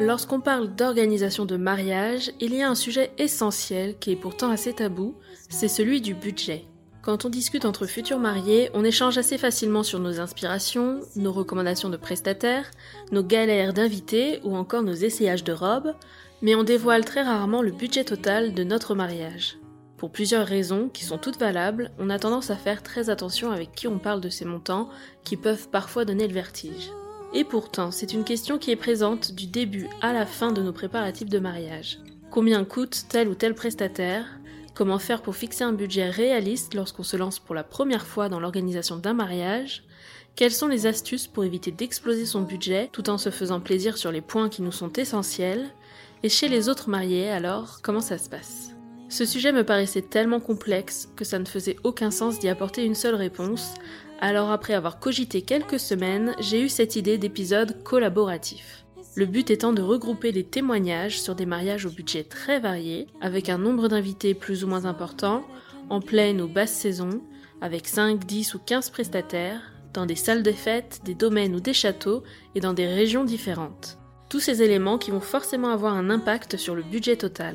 [0.00, 4.72] Lorsqu'on parle d'organisation de mariage, il y a un sujet essentiel qui est pourtant assez
[4.72, 5.14] tabou,
[5.48, 6.66] c'est celui du budget.
[7.02, 11.90] Quand on discute entre futurs mariés, on échange assez facilement sur nos inspirations, nos recommandations
[11.90, 12.70] de prestataires,
[13.12, 15.94] nos galères d'invités ou encore nos essayages de robes,
[16.40, 19.58] mais on dévoile très rarement le budget total de notre mariage.
[19.98, 23.72] Pour plusieurs raisons qui sont toutes valables, on a tendance à faire très attention avec
[23.72, 24.88] qui on parle de ces montants
[25.24, 26.90] qui peuvent parfois donner le vertige.
[27.36, 30.72] Et pourtant, c'est une question qui est présente du début à la fin de nos
[30.72, 31.98] préparatifs de mariage.
[32.30, 34.24] Combien coûte tel ou tel prestataire?
[34.72, 38.38] Comment faire pour fixer un budget réaliste lorsqu'on se lance pour la première fois dans
[38.38, 39.82] l'organisation d'un mariage?
[40.36, 44.12] Quelles sont les astuces pour éviter d'exploser son budget tout en se faisant plaisir sur
[44.12, 45.70] les points qui nous sont essentiels?
[46.22, 48.73] Et chez les autres mariés, alors, comment ça se passe?
[49.08, 52.94] Ce sujet me paraissait tellement complexe que ça ne faisait aucun sens d'y apporter une
[52.94, 53.74] seule réponse,
[54.20, 58.84] alors après avoir cogité quelques semaines, j'ai eu cette idée d'épisode collaboratif
[59.14, 63.48] le but étant de regrouper des témoignages sur des mariages au budget très varié, avec
[63.48, 65.44] un nombre d'invités plus ou moins important,
[65.88, 67.22] en pleine ou basse saison,
[67.60, 69.60] avec 5, 10 ou 15 prestataires,
[69.92, 73.98] dans des salles de fête, des domaines ou des châteaux, et dans des régions différentes.
[74.28, 77.54] Tous ces éléments qui vont forcément avoir un impact sur le budget total.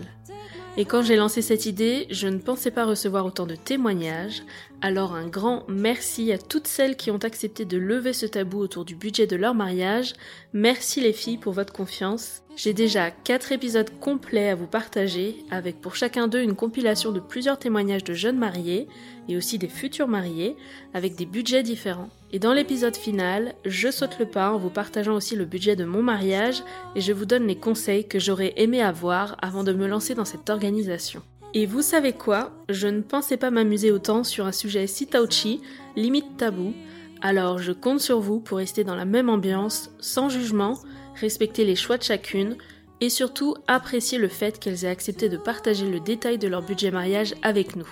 [0.80, 4.44] Et quand j'ai lancé cette idée, je ne pensais pas recevoir autant de témoignages,
[4.80, 8.86] alors un grand merci à toutes celles qui ont accepté de lever ce tabou autour
[8.86, 10.14] du budget de leur mariage.
[10.54, 12.44] Merci les filles pour votre confiance.
[12.62, 17.22] J'ai déjà 4 épisodes complets à vous partager, avec pour chacun d'eux une compilation de
[17.22, 18.90] plusieurs témoignages de jeunes mariés
[19.30, 20.58] et aussi des futurs mariés,
[20.94, 22.10] avec des budgets différents.
[22.34, 25.86] Et dans l'épisode final, je saute le pas en vous partageant aussi le budget de
[25.86, 26.62] mon mariage
[26.98, 30.26] et je vous donne les conseils que j'aurais aimé avoir avant de me lancer dans
[30.26, 31.22] cette organisation.
[31.54, 32.52] Et vous savez quoi?
[32.68, 35.62] Je ne pensais pas m'amuser autant sur un sujet si touchy,
[35.96, 36.74] limite tabou,
[37.22, 40.78] alors je compte sur vous pour rester dans la même ambiance, sans jugement,
[41.20, 42.56] respecter les choix de chacune
[43.02, 46.92] et surtout apprécier le fait qu'elles aient accepté de partager le détail de leur budget
[46.92, 47.88] mariage avec nous.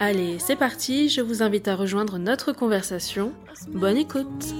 [0.00, 3.32] Allez, c'est parti, je vous invite à rejoindre notre conversation.
[3.68, 4.54] Bonne écoute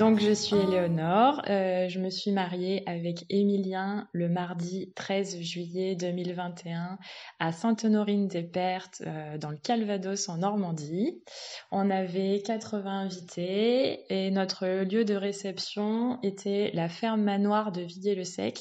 [0.00, 5.94] Donc je suis Éléonore, euh, je me suis mariée avec Émilien le mardi 13 juillet
[5.94, 6.96] 2021
[7.38, 11.22] à Sainte-Honorine-des-Pertes euh, dans le Calvados en Normandie.
[11.70, 18.58] On avait 80 invités et notre lieu de réception était la ferme manoir de Villiers-le-Sec.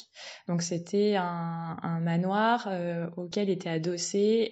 [0.50, 4.52] Donc c'était un, manoir euh, auquel étaient adossées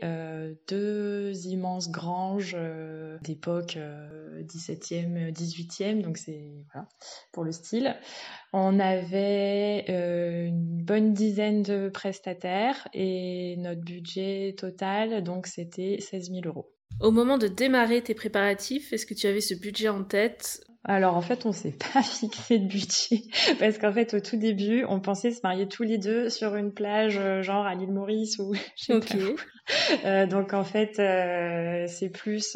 [0.70, 2.56] deux immenses granges
[3.24, 3.78] d'époque
[4.46, 6.02] 17e, 18e.
[6.02, 6.66] Donc c'est
[7.32, 7.96] pour le style.
[8.54, 9.86] On avait
[10.48, 16.77] une bonne dizaine de prestataires et notre budget total, donc c'était 16 000 euros.
[17.00, 20.62] Au moment de démarrer tes préparatifs, est-ce que tu avais ce budget en tête?
[20.90, 23.24] Alors en fait, on s'est pas fixé de budget
[23.60, 26.72] parce qu'en fait, au tout début, on pensait se marier tous les deux sur une
[26.72, 31.86] plage, euh, genre à l'île Maurice ou je sais pas euh, donc en fait, euh,
[31.88, 32.56] c'est plus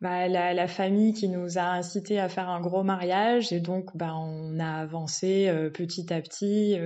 [0.00, 4.12] bah, la, famille qui nous a incité à faire un gros mariage et donc bah,
[4.14, 6.76] on a avancé petit à petit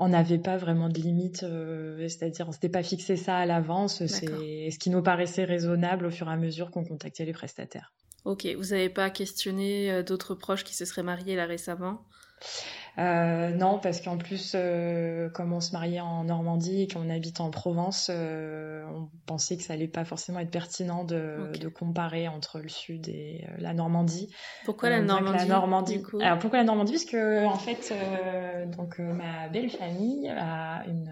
[0.00, 1.44] on n'avait pas vraiment de limite,
[1.98, 6.10] c'est-à-dire on s'était pas fixé ça à l'avance, c'est ce qui nous paraissait raisonnable au
[6.10, 7.92] fur et à mesure qu'on contactait les prestataires.
[8.24, 12.02] Ok, vous n'avez pas questionné euh, d'autres proches qui se seraient mariés là récemment?
[12.98, 17.40] Euh, non, parce qu'en plus, euh, comme on se mariait en Normandie et qu'on habite
[17.40, 22.68] en Provence, on pensait que ça allait pas forcément être pertinent de, comparer entre le
[22.68, 24.28] sud et la Normandie.
[24.64, 26.92] Pourquoi la Normandie, la Normandie Alors pourquoi la Normandie?
[26.92, 27.94] Parce que en fait,
[28.76, 31.10] donc ma belle famille a une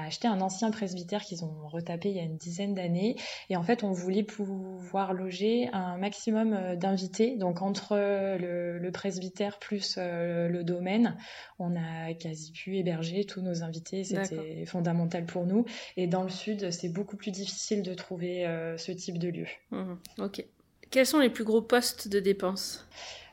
[0.00, 3.16] a acheté un ancien presbytère qu'ils ont retapé il y a une dizaine d'années.
[3.48, 7.36] Et en fait, on voulait pouvoir loger un maximum euh, d'invités.
[7.36, 11.16] Donc, entre le, presbytère plus euh, le domaine,
[11.58, 14.02] on a quasi pu héberger tous nos invités.
[14.04, 15.64] C'était fondamental pour nous.
[15.96, 19.46] Et dans le sud, c'est beaucoup plus difficile de trouver euh, ce type de lieu.
[19.70, 19.94] Mmh.
[20.18, 20.44] ok.
[20.90, 22.88] Quels sont les plus gros postes de dépenses?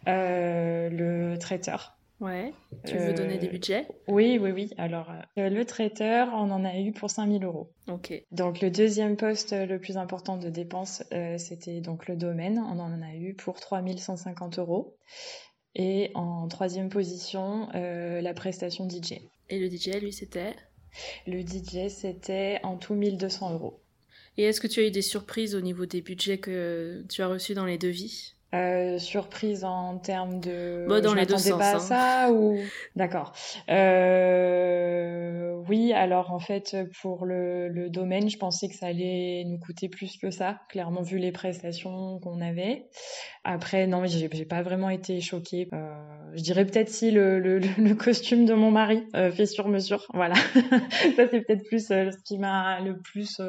[0.06, 1.97] Le traiteur.
[2.20, 2.54] Ouais.
[2.86, 3.88] Tu veux donner des euh, budgets?
[4.08, 4.70] Oui, oui, oui.
[4.78, 7.72] Alors, euh, le traiteur, on en a eu pour 5000 euros.
[7.88, 8.12] Ok.
[8.32, 12.58] Donc, le deuxième poste le plus important de dépenses, euh, c'était donc le domaine.
[12.58, 14.98] On en a eu pour 3150 euros.
[15.76, 19.22] Et en troisième position, la prestation DJ.
[19.50, 20.56] Et le DJ, lui, c'était?
[21.28, 23.80] Le DJ, c'était en tout 1200 euros.
[24.38, 27.28] Et est-ce que tu as eu des surprises au niveau des budgets que tu as
[27.28, 28.34] reçus dans les devis?
[28.56, 31.80] Euh, surprise en termes de bah, dans les deux sens, pas à hein.
[31.80, 32.58] ça ou
[32.96, 33.34] d'accord.
[33.70, 35.62] Euh...
[35.68, 39.90] oui alors en fait pour le, le, domaine je pensais que ça allait nous coûter
[39.90, 42.88] plus que ça clairement vu les prestations qu'on avait.
[43.44, 45.68] Après non j'ai pas vraiment été choquée.
[45.74, 45.94] Euh,
[46.34, 50.06] je dirais peut-être si le, le, le, costume de mon mari euh, fait sur mesure
[50.14, 50.36] voilà.
[51.18, 53.42] Ça c'est peut-être plus euh, ce qui m'a le plus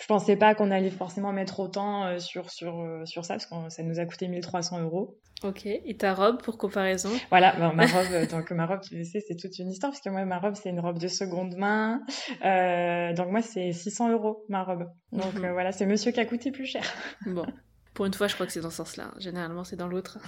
[0.00, 3.46] je pensais pas qu'on allait forcément mettre autant euh, sur, sur, euh, sur ça, parce
[3.46, 5.18] que ça nous a coûté 1300 euros.
[5.42, 7.10] Ok, et ta robe pour comparaison?
[7.28, 10.00] Voilà, ben, ma robe, euh, donc ma robe, tu sais, c'est toute une histoire, parce
[10.00, 12.00] que moi, ma robe, c'est une robe de seconde main.
[12.44, 14.88] Euh, donc moi, c'est 600 euros, ma robe.
[15.12, 15.52] Donc mhm.
[15.52, 16.84] voilà, c'est monsieur qui a coûté plus cher.
[17.26, 17.44] bon,
[17.92, 19.12] pour une fois, je crois que c'est dans ce sens-là.
[19.18, 20.18] Généralement, c'est dans l'autre.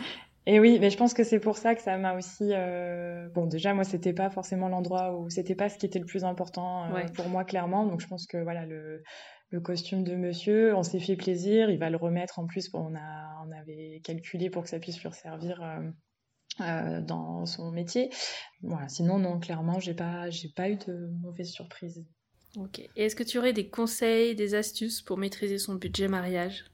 [0.47, 2.51] Et oui, mais je pense que c'est pour ça que ça m'a aussi.
[2.53, 3.29] Euh...
[3.35, 6.25] Bon, déjà, moi, c'était pas forcément l'endroit où c'était pas ce qui était le plus
[6.25, 7.87] important pour moi, clairement.
[7.87, 9.03] Donc, je pense que voilà, le,
[9.51, 12.95] le costume de monsieur, on s'est fait plaisir, il va le remettre en plus, on,
[12.95, 15.91] a, avait calculé pour que ça puisse lui servir euh,
[16.61, 18.11] euh, dans son métier.
[18.89, 22.05] Sinon non, clairement, j'ai pas, pas eu de mauvaise surprise.
[22.57, 22.83] Ok.
[22.97, 26.65] Est-ce que tu aurais des conseils, des astuces pour maîtriser son budget mariage?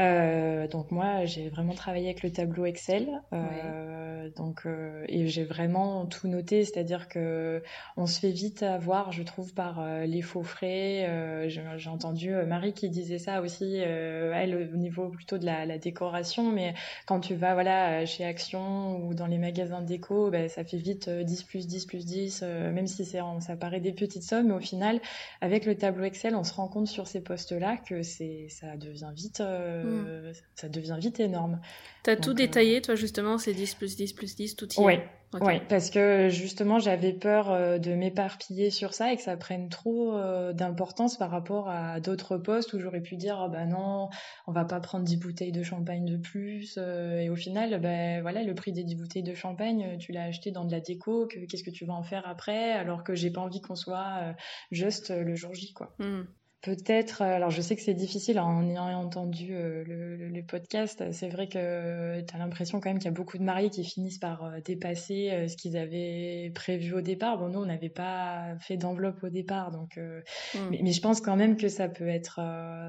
[0.00, 5.44] Euh, donc moi, j'ai vraiment travaillé avec le tableau Excel, euh, donc euh, et j'ai
[5.44, 7.62] vraiment tout noté, c'est-à-dire que
[7.96, 11.06] on se fait vite avoir, je trouve, par euh, les faux frais.
[11.08, 15.78] Euh, j'ai entendu Marie qui disait ça aussi, elle au niveau plutôt de la, la,
[15.78, 16.74] décoration, mais
[17.06, 21.08] quand tu vas voilà chez Action ou dans les magasins déco, ben, ça fait vite
[21.08, 24.60] 10 plus 10 plus 10, même si c'est ça paraît des petites sommes, mais au
[24.60, 25.00] final,
[25.40, 29.12] avec le tableau Excel, on se rend compte sur ces postes-là que c'est ça devient
[29.14, 29.42] vite
[29.84, 30.32] Mm.
[30.54, 31.60] ça devient vite énorme.
[32.04, 34.98] T'as tout détaillé, toi, justement, c'est 10 plus 10 plus 10, tout y Oui,
[35.40, 39.70] ouais, parce que justement, j'avais peur euh, de m'éparpiller sur ça et que ça prenne
[39.70, 44.10] trop euh, d'importance par rapport à d'autres postes où j'aurais pu dire, ah bah non,
[44.46, 46.74] on va pas prendre 10 bouteilles de champagne de plus.
[46.76, 50.24] Euh, et au final, ben voilà, le prix des 10 bouteilles de champagne, tu l'as
[50.24, 53.30] acheté dans de la déco, qu'est-ce que tu vas en faire après, alors que j'ai
[53.30, 54.34] pas envie qu'on soit
[54.70, 55.94] juste le jour J, quoi.
[55.98, 56.24] Mm.
[56.64, 61.04] Peut-être, euh, alors je sais que c'est difficile en ayant entendu euh, le, le, podcast,
[61.12, 63.84] c'est vrai que tu as l'impression quand même qu'il y a beaucoup de mariés qui
[63.84, 67.36] finissent par euh, dépasser ce qu'ils avaient prévu au départ.
[67.36, 70.70] Bon, nous, on n'avait pas fait d'enveloppe au départ, donc, mm.
[70.70, 72.40] mais, je pense quand même que ça peut être,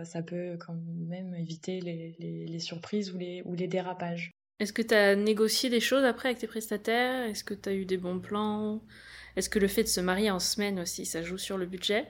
[0.06, 0.78] ça peut quand
[1.10, 4.32] même éviter les, les, les surprises ou les, ou les dérapages.
[4.62, 7.26] Est-ce que tu as négocié des choses après avec tes prestataires?
[7.26, 8.82] Est-ce que tu as eu des bons plans?
[9.36, 12.08] Est-ce que le fait de se marier en semaine aussi, ça joue sur le budget?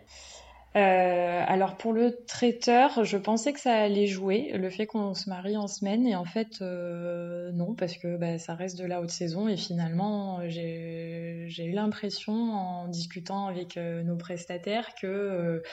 [0.76, 5.30] Euh, alors pour le traiteur, je pensais que ça allait jouer, le fait qu'on se
[5.30, 9.00] marie en semaine, et en fait euh, non, parce que bah, ça reste de la
[9.02, 15.64] haute saison, et finalement j'ai eu l'impression en discutant avec nos prestataires que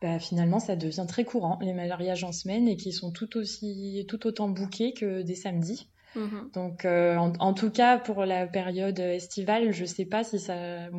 [0.00, 4.04] bah, finalement ça devient très courant les mariages en semaine et qui sont tout aussi
[4.08, 5.88] tout autant bouqués que des samedis.
[6.14, 6.50] Mhm.
[6.54, 10.90] Donc, euh, en, tout cas, pour la période estivale, je sais pas si ça.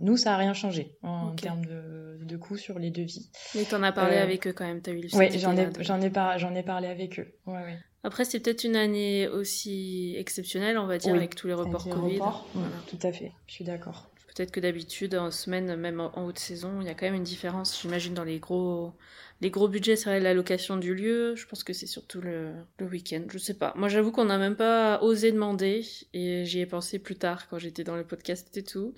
[0.00, 3.30] Nous, ça a rien changé en, termes de, de coûts sur les devis.
[3.54, 5.68] Mais en as parlé euh, avec eux quand même, as eu le Oui, j'en ai,
[5.80, 7.34] j'en ai, pas, j'en ai parlé avec eux.
[7.46, 7.78] Ouais, ouais.
[8.04, 12.18] Après, c'est peut-être une année aussi exceptionnelle, on va dire, avec tous les reports Covid.
[12.18, 12.68] Voilà.
[12.86, 14.07] Tout à fait, je suis d'accord.
[14.38, 17.24] Peut-être que d'habitude, en semaine, même en haute saison, il y a quand même une
[17.24, 18.92] différence, j'imagine, dans les gros
[19.40, 21.34] les gros budgets, c'est la location du lieu.
[21.34, 23.22] Je pense que c'est surtout le, le week-end.
[23.28, 23.72] Je sais pas.
[23.74, 25.84] Moi, j'avoue qu'on n'a même pas osé demander.
[26.14, 28.94] Et j'y ai pensé plus tard quand j'étais dans le podcast et tout.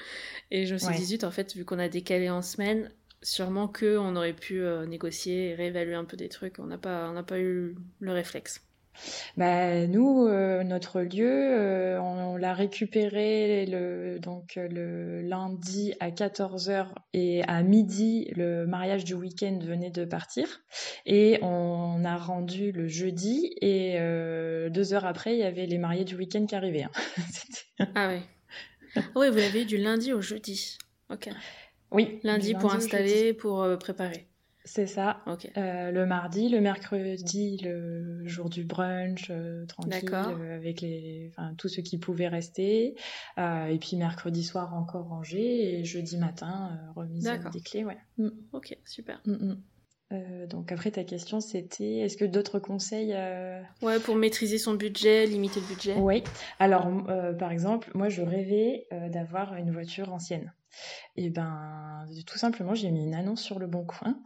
[0.50, 2.90] Et je me suis dit, en fait, vu qu'on a décalé en semaine,
[3.23, 6.59] sûrement qu'on aurait pu euh, négocier et réévaluer un peu des trucs.
[6.59, 8.62] On n'a pas, on pas eu le réflexe.
[9.37, 16.88] Bah, nous, euh, notre lieu, euh, on, l'a récupéré le, donc, le lundi à 14h
[17.12, 20.62] et à midi, le mariage du week-end venait de partir.
[21.07, 25.78] Et on a rendu le jeudi et euh, deux heures après, il y avait les
[25.78, 26.85] mariés du week-end qui arrivaient.
[26.85, 27.87] Hein.
[27.95, 29.02] ah oui.
[29.16, 30.78] oui, vous l'avez eu du lundi au jeudi.
[31.11, 31.28] Ok.
[31.90, 32.21] Oui.
[32.23, 34.30] Lundi, pour installer, pour préparer.
[34.71, 35.21] C'est ça.
[35.57, 41.55] Euh, le mardi, le mercredi, le jour du brunch, euh, tranquille, euh, avec les, enfin,
[41.59, 42.95] tous ceux qui pouvaient rester.
[43.37, 47.85] et puis mercredi soir encore rangé et jeudi matin remise des clés.
[47.85, 47.99] Ouais.
[48.19, 48.29] Mm.
[48.53, 49.21] Ok, super.
[49.27, 49.55] Mm,
[50.12, 50.47] mm.
[50.47, 53.12] donc après ta question c'était est-ce que d'autres conseils
[53.83, 55.97] Ouais pour maîtriser son budget, limiter le budget.
[55.99, 56.23] Oui.
[56.61, 56.87] Alors
[57.41, 60.53] par exemple moi je rêvais d'avoir une voiture ancienne.
[61.17, 64.17] Et ben, tout simplement, j'ai mis une annonce sur le bon coin.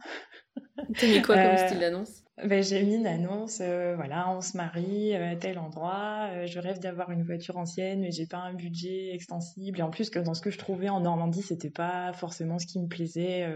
[0.97, 2.23] T'as mis quoi comme euh, style d'annonce?
[2.43, 6.59] ben, J'ai mis une annonce, euh, voilà, on se marie euh, à tel endroit, je
[6.59, 9.79] rêve d'avoir une voiture ancienne, mais j'ai pas un budget extensible.
[9.79, 12.65] Et en plus, que dans ce que je trouvais en Normandie, c'était pas forcément ce
[12.65, 13.47] qui me plaisait.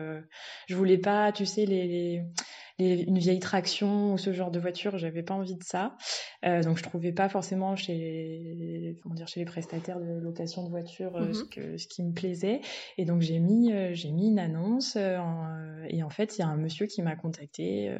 [0.67, 2.23] je voulais pas, tu sais, les
[2.79, 5.95] une vieille traction ou ce genre de voiture, j'avais pas envie de ça.
[6.45, 10.69] Euh, donc je trouvais pas forcément chez comment dire chez les prestataires de location de
[10.69, 11.49] voitures euh, ce, mhm.
[11.49, 12.61] que, ce qui me plaisait.
[12.97, 16.47] Et donc j'ai mis euh, j'ai mis une annonce et en fait il y a
[16.47, 17.95] un monsieur qui m'a contacté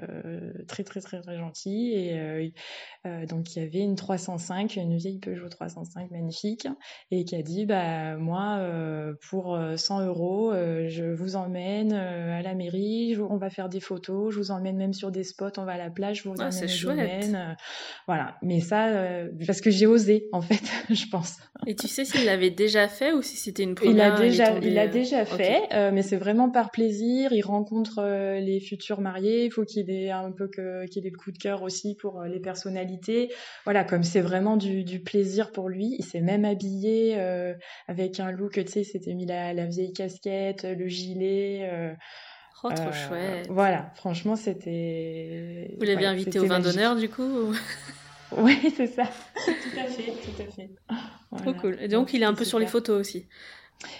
[0.67, 2.53] très très très très gentil et
[3.27, 6.67] donc il y avait une 305 une vieille Peugeot 305 magnifique
[7.11, 8.59] et qui a dit bah moi
[9.29, 14.39] pour 100 euros je vous emmène à la mairie on va faire des photos je
[14.39, 17.25] vous emmène même sur des spots, on va à la plage, vous ah, c'est chouette.
[17.33, 17.53] Euh,
[18.07, 21.37] voilà, mais ça, euh, parce que j'ai osé, en fait, je pense.
[21.67, 24.59] Et tu sais s'il l'avait déjà fait ou si c'était une première Il a déjà,
[24.59, 27.33] il a déjà fait, euh, mais c'est vraiment par plaisir.
[27.33, 28.01] Il rencontre
[28.39, 29.45] les futurs mariés.
[29.45, 32.23] Il faut qu'il ait un peu que qu'il ait le coup de cœur aussi pour
[32.23, 33.31] les personnalités.
[33.65, 35.95] Voilà, comme c'est vraiment du, du, plaisir pour lui.
[35.99, 37.19] Il s'est même habillé
[37.87, 41.69] avec un look, tu sais, il s'était mis la, la, vieille casquette, le gilet.
[42.63, 43.47] Oh, trop euh, chouette.
[43.49, 45.75] Voilà, franchement, c'était.
[45.79, 47.53] Vous l'avez invité au vin d'honneur, du coup
[48.37, 49.05] Oui, c'est ça.
[49.05, 50.69] tout à fait, tout à fait.
[51.37, 51.77] Trop cool.
[51.79, 53.27] Et donc, il est un peu sur les photos aussi.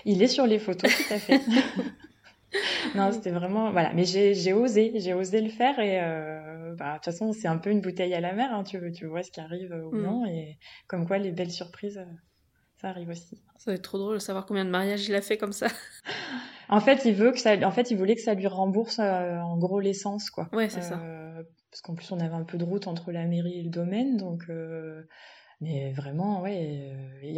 [0.03, 1.41] Il est sur les photos, tout à fait.
[2.95, 3.93] non, c'était vraiment voilà.
[3.93, 7.57] Mais j'ai osé, j'ai osé le faire et euh, bah, de toute façon c'est un
[7.57, 8.53] peu une bouteille à la mer.
[8.53, 10.01] Hein, tu, tu vois ce qui arrive ou mm.
[10.01, 12.03] non et comme quoi les belles surprises,
[12.81, 13.41] ça arrive aussi.
[13.57, 15.67] Ça va être trop drôle de savoir combien de mariages il a fait comme ça.
[16.69, 19.38] En fait, il veut que ça, en fait, il voulait que ça lui rembourse euh,
[19.38, 20.49] en gros l'essence, quoi.
[20.53, 20.99] Ouais, c'est ça.
[20.99, 23.69] Euh, parce qu'en plus, on avait un peu de route entre la mairie et le
[23.69, 24.43] domaine, donc.
[24.49, 25.01] Euh,
[25.61, 26.93] mais vraiment, ouais.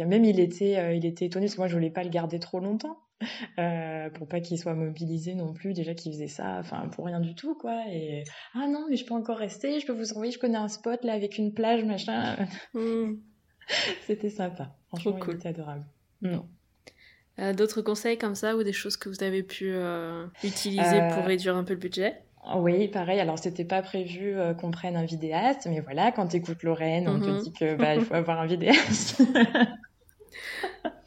[0.06, 2.60] Même, il était, il était étonné parce que moi, je voulais pas le garder trop
[2.60, 2.98] longtemps.
[4.14, 7.36] pour pas qu'il soit mobilisé non plus déjà qu'il faisait ça enfin pour rien du
[7.36, 10.40] tout quoi et ah non mais je peux encore rester je peux vous envoyer je
[10.40, 12.34] connais un spot là avec une plage machin
[12.74, 13.12] mm.
[14.08, 15.34] c'était sympa franchement cool.
[15.34, 15.86] il était adorable
[16.20, 16.61] non euh,
[17.38, 21.26] d'autres conseils comme ça ou des choses que vous avez pu euh, utiliser pour euh,
[21.26, 22.22] réduire un peu le budget?
[22.56, 23.20] Oui, pareil.
[23.20, 27.20] Alors, c'était pas prévu qu'on prenne un vidéaste, mais voilà, quand tu écoutes Lorraine, on
[27.20, 27.40] te mhm.
[27.40, 29.22] dit que bah, il faut avoir un vidéaste.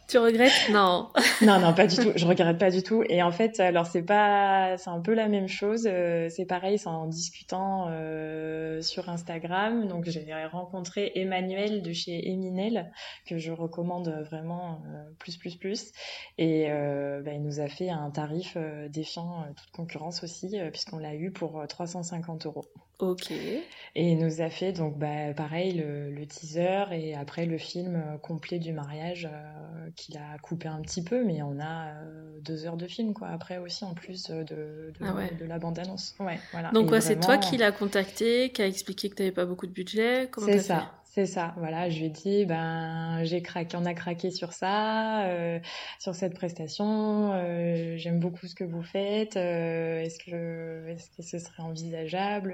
[0.08, 0.70] Tu regrettes?
[0.72, 1.10] Non.
[1.42, 2.12] non, non, pas du tout.
[2.16, 3.04] Je regrette pas du tout.
[3.10, 5.88] Et en fait, alors c'est pas, c'est un peu la même chose.
[5.88, 9.88] Euh, c'est pareil, c'est en discutant euh, sur Instagram.
[9.88, 12.92] Donc j'ai rencontré Emmanuel de chez Eminel
[13.26, 15.92] que je recommande vraiment euh, plus, plus, plus.
[16.38, 18.58] Et bah, il nous a fait un tarif
[18.90, 22.66] défiant toute concurrence aussi, puisqu'on l'a eu pour 350 euros.
[23.00, 23.32] Ok.
[23.32, 28.18] Et il nous a fait donc bah, pareil le, teaser et après le film euh,
[28.18, 32.66] complet du mariage euh, qu'il a coupé un petit peu, mais on a euh, deux
[32.66, 35.14] heures de film quoi après aussi en plus de, de, ah
[35.46, 36.16] la bande annonce.
[36.20, 36.72] Ouais, voilà.
[36.72, 39.74] Donc c'est toi qui l'as contacté, qui a expliqué que tu n'avais pas beaucoup de
[39.74, 40.30] budget?
[40.46, 40.92] C'est ça.
[41.16, 45.24] C'est ça, voilà, je lui ai dit, ben, j'ai craqué, on a craqué sur ça,
[45.28, 45.60] euh,
[45.98, 51.24] sur cette prestation, euh, j'aime beaucoup ce que vous faites, euh, est-ce que, est-ce que
[51.24, 52.54] ce serait envisageable,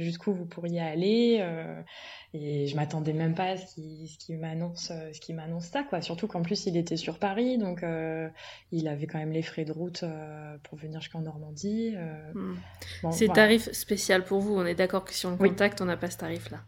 [0.00, 1.48] jusqu'où vous pourriez aller,
[2.34, 5.84] et je m'attendais même pas à ce qu'il, ce qui m'annonce, ce qui m'annonce ça,
[5.84, 7.84] quoi, surtout qu'en plus il était sur Paris, donc
[8.72, 10.04] il avait quand même les frais de route
[10.64, 11.94] pour venir jusqu'en Normandie.
[12.34, 12.56] Hmm.
[13.12, 15.96] C'est tarif spécial pour vous, on est d'accord que si on le contacte, on n'a
[15.96, 16.58] pas ce tarif-là.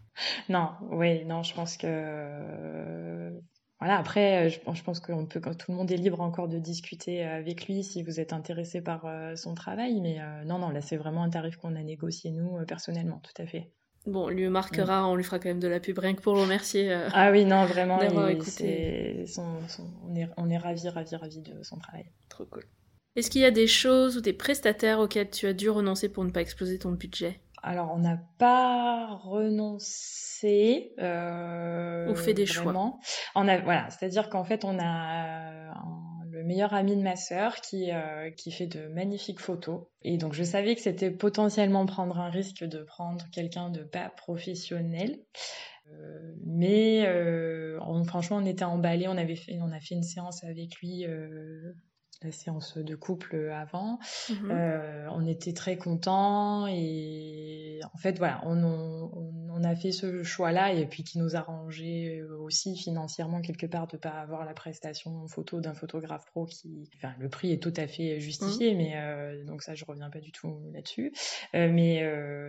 [0.47, 3.31] Non, oui, non, je pense que
[3.79, 3.97] voilà.
[3.97, 7.83] Après, je, pense que peut, tout le monde est libre encore de discuter avec lui
[7.83, 9.99] si vous êtes intéressé par euh, son travail.
[9.99, 13.19] Mais euh, non, non, là, c'est vraiment un tarif qu'on a négocié nous euh, personnellement,
[13.21, 13.71] tout à fait.
[14.05, 16.41] Bon, lui marquera, on lui fera quand même de la pub rien que pour le
[16.41, 16.93] remercier.
[17.13, 22.05] ah oui, non, vraiment, il, on est, on est ravis, ravis, ravis de son travail.
[22.29, 22.63] Trop cool.
[23.15, 26.23] Est-ce qu'il y a des choses ou des prestataires auxquels tu as dû renoncer pour
[26.23, 27.41] ne pas exploser ton budget?
[27.63, 30.93] Alors, on n'a pas renoncé.
[30.99, 32.99] Euh, on fait des choix.
[33.35, 35.73] On a, voilà, c'est-à-dire qu'en fait, on a
[36.29, 39.85] le meilleur ami de ma sœur qui, euh, qui fait de magnifiques photos.
[40.01, 44.09] Et donc, je savais que c'était potentiellement prendre un risque de prendre quelqu'un de pas
[44.09, 45.19] professionnel.
[45.89, 47.07] Euh, mais
[48.05, 49.07] franchement, on était emballés.
[49.07, 51.05] On avait fait, on a fait une séance avec lui
[52.21, 53.99] la séance de couple avant.
[54.29, 54.51] Mhm.
[54.51, 57.62] Euh, on était très contents et
[57.93, 58.63] en fait voilà, on,
[59.49, 63.87] on, a fait ce choix-là et puis qui nous a arrangé aussi financièrement quelque part
[63.87, 67.73] de pas avoir la prestation photo d'un photographe pro qui, enfin le prix est tout
[67.77, 68.77] à fait justifié, mhm.
[68.77, 71.13] mais euh, donc ça je reviens pas du tout là-dessus.
[71.55, 72.03] Euh, mais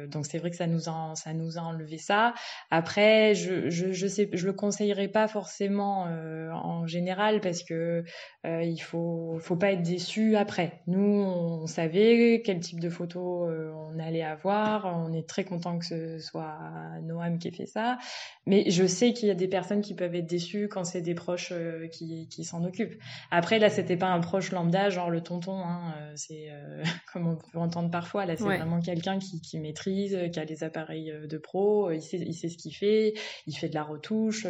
[0.09, 2.35] donc c'est vrai que ça nous a ça nous a enlevé ça.
[2.71, 8.05] Après je je, je sais je le conseillerais pas forcément en général parce que
[8.45, 10.83] il faut faut pas être déçu après.
[10.87, 14.87] Nous, on savait quel type de photo euh, on allait avoir.
[14.87, 16.59] On très content que ce soit
[17.03, 17.99] Noam qui ait fait ça.
[18.47, 21.15] Mais je sais qu'il y a des personnes qui peuvent être déçues quand c'est des
[21.15, 22.95] proches euh, qui, qui s'en occupent.
[23.31, 25.59] Après, là, c'était pas un proche lambda, genre le tonton.
[25.59, 26.49] Hein, euh, c'est
[27.13, 28.27] comme on peut entendre parfois.
[28.27, 31.91] Là, c'est vraiment quelqu'un qui, qui, maîtrise, qui a les appareils de pro.
[31.91, 33.15] Il sait, il sait ce qu'il fait.
[33.47, 34.47] Il fait de la retouche.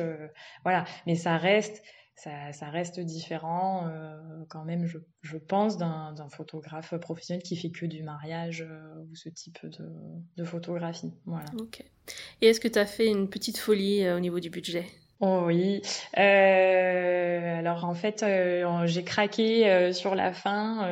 [0.65, 0.85] voilà.
[1.07, 1.83] Mais ça reste
[2.15, 8.03] ça, reste différent euh, quand même, je, pense, d'un photographe professionnel qui fait que du
[8.03, 9.89] mariage euh, ou ce type de,
[10.37, 11.13] de photographie.
[11.27, 11.47] Voilà.
[11.59, 11.85] Ok.
[12.41, 14.87] Et est-ce que tu as fait une petite folie euh, au niveau du budget?
[15.27, 15.81] Oh oui.
[16.19, 20.87] Euh, alors en fait, euh, j'ai craqué euh, sur la fin.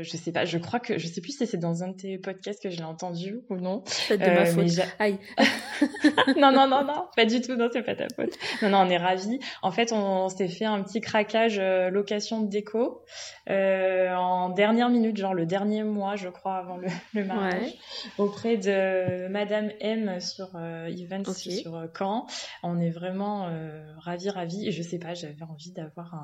[0.00, 0.46] je sais pas.
[0.46, 2.78] Je crois que je sais plus si c'est dans un de tes podcasts que je
[2.78, 3.82] l'ai entendu ou non.
[3.84, 4.80] C'est de ma faute.
[4.98, 5.18] Aïe.
[6.38, 7.54] non non non non, pas du tout.
[7.54, 8.32] Non, c'est pas ta faute.
[8.62, 9.40] Non non, on est ravis.
[9.60, 13.04] En fait, on, s'est fait un petit craquage location de déco
[13.46, 17.74] en dernière minute, genre le dernier mois, je crois, avant le, le mariage,
[18.16, 22.26] auprès de Madame M sur Events sur Caen.
[22.62, 23.65] On est vraiment euh,
[23.98, 24.68] ravi, ravi.
[24.68, 26.14] Et je sais pas, j'avais envie d'avoir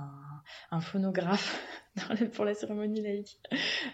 [0.70, 1.61] un, phonographe
[2.35, 3.40] pour la cérémonie laïque.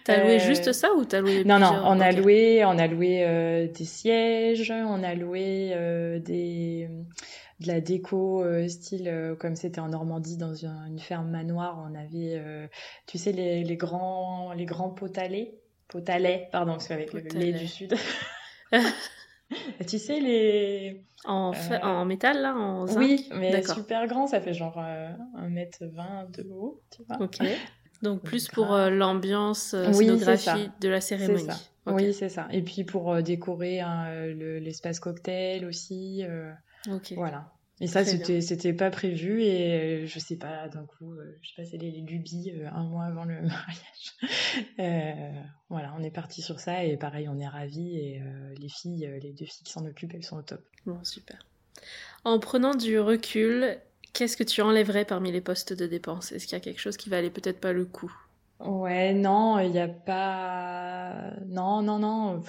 [0.04, 2.86] T'as loué euh, juste ça ou t'as loué Non, non, on a loué, on a
[2.86, 5.70] loué euh, des sièges, on a loué
[6.24, 6.88] des
[7.60, 12.40] de la déco style comme c'était en Normandie dans une, ferme manoir on avait
[13.08, 15.54] tu sais les, les grands les grands potalets?
[15.88, 17.96] Potalets pardon parce qu'avec le lait du sud
[19.86, 21.02] tu sais, les.
[21.24, 22.98] En, euh, en métal, là en zinc?
[22.98, 27.20] Oui, mais super grand, ça fait genre 1m20 euh, de haut, tu vois.
[27.20, 27.38] Ok.
[28.02, 31.48] Donc, plus pour euh, l'ambiance scénographie de la cérémonie.
[31.86, 32.46] Oui, c'est ça.
[32.52, 34.26] Et puis pour décorer hein,
[34.60, 36.22] l'espace cocktail aussi.
[36.88, 37.14] ok.
[37.16, 37.52] Voilà.
[37.80, 41.64] Et ça, c'était, c'était pas prévu et je sais pas, d'un coup, je sais pas,
[41.64, 43.40] c'est les, les lubies un mois avant le
[44.78, 45.38] mariage.
[45.70, 49.06] Voilà, on est parti sur ça et pareil, on est ravis et euh, les filles,
[49.06, 50.64] euh, les deux filles qui s'en occupent, elles sont au top.
[50.86, 51.38] Bon, super.
[52.24, 53.78] En prenant du recul,
[54.14, 56.32] qu'est-ce que tu enlèverais parmi les postes de dépenses?
[56.32, 58.12] Est-ce qu'il y a quelque chose qui valait peut-être pas le coup?
[58.60, 61.32] Ouais, non, il n'y a pas.
[61.46, 62.42] Non, non, non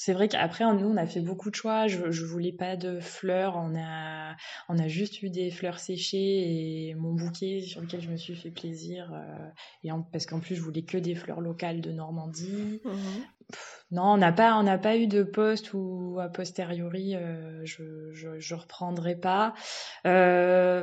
[0.00, 1.86] c'est vrai qu'après, nous, on a fait beaucoup de choix.
[1.86, 3.56] Je, je voulais pas de fleurs.
[3.58, 4.34] On a,
[4.70, 8.34] on a juste eu des fleurs séchées et mon bouquet sur lequel je me suis
[8.34, 9.12] fait plaisir.
[9.12, 9.48] Euh,
[9.84, 12.80] et parce qu'en plus, je voulais que des fleurs locales de Normandie.
[12.82, 12.94] Mhm.
[13.90, 18.10] non, on n'a pas, on n'a pas eu de poste ou a posteriori, euh, je,
[18.14, 19.52] je, je, reprendrai pas.
[20.06, 20.82] Euh,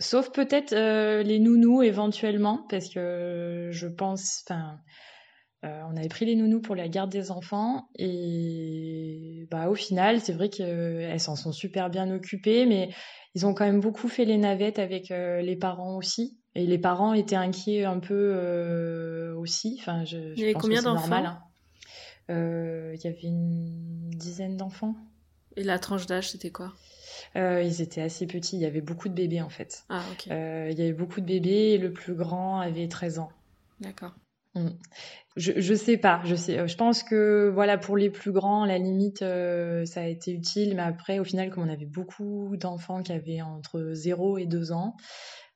[0.00, 4.80] sauf peut-être les nounous éventuellement, parce que je pense, enfin
[5.64, 10.20] euh, on avait pris les nounous pour la garde des enfants et bah au final
[10.20, 12.88] c'est vrai qu'elles s'en sont super bien occupées mais
[13.34, 16.78] ils ont quand même beaucoup fait les navettes avec euh, les parents aussi et les
[16.78, 21.12] parents étaient inquiets un peu euh, aussi enfin je, il y avait combien d'enfants?
[21.12, 21.42] hein.
[22.28, 24.94] il y avait une dizaine d'enfants
[25.56, 26.72] et la tranche d'âge c'était quoi?
[27.34, 28.56] Ils étaient assez petits.
[28.56, 29.84] Il y avait beaucoup de bébés en fait.
[29.88, 33.30] Ah, il y avait beaucoup de bébés et le plus grand avait 13 ans.
[33.80, 34.14] D'accord.
[34.54, 34.68] Mm.
[35.36, 36.66] Je, je sais pas, je sais.
[36.66, 40.82] Je pense que voilà pour les plus grands, la limite, ça a été utile, mais
[40.82, 44.96] après, au final, comme on avait beaucoup d'enfants qui avaient entre 0 et 2 ans,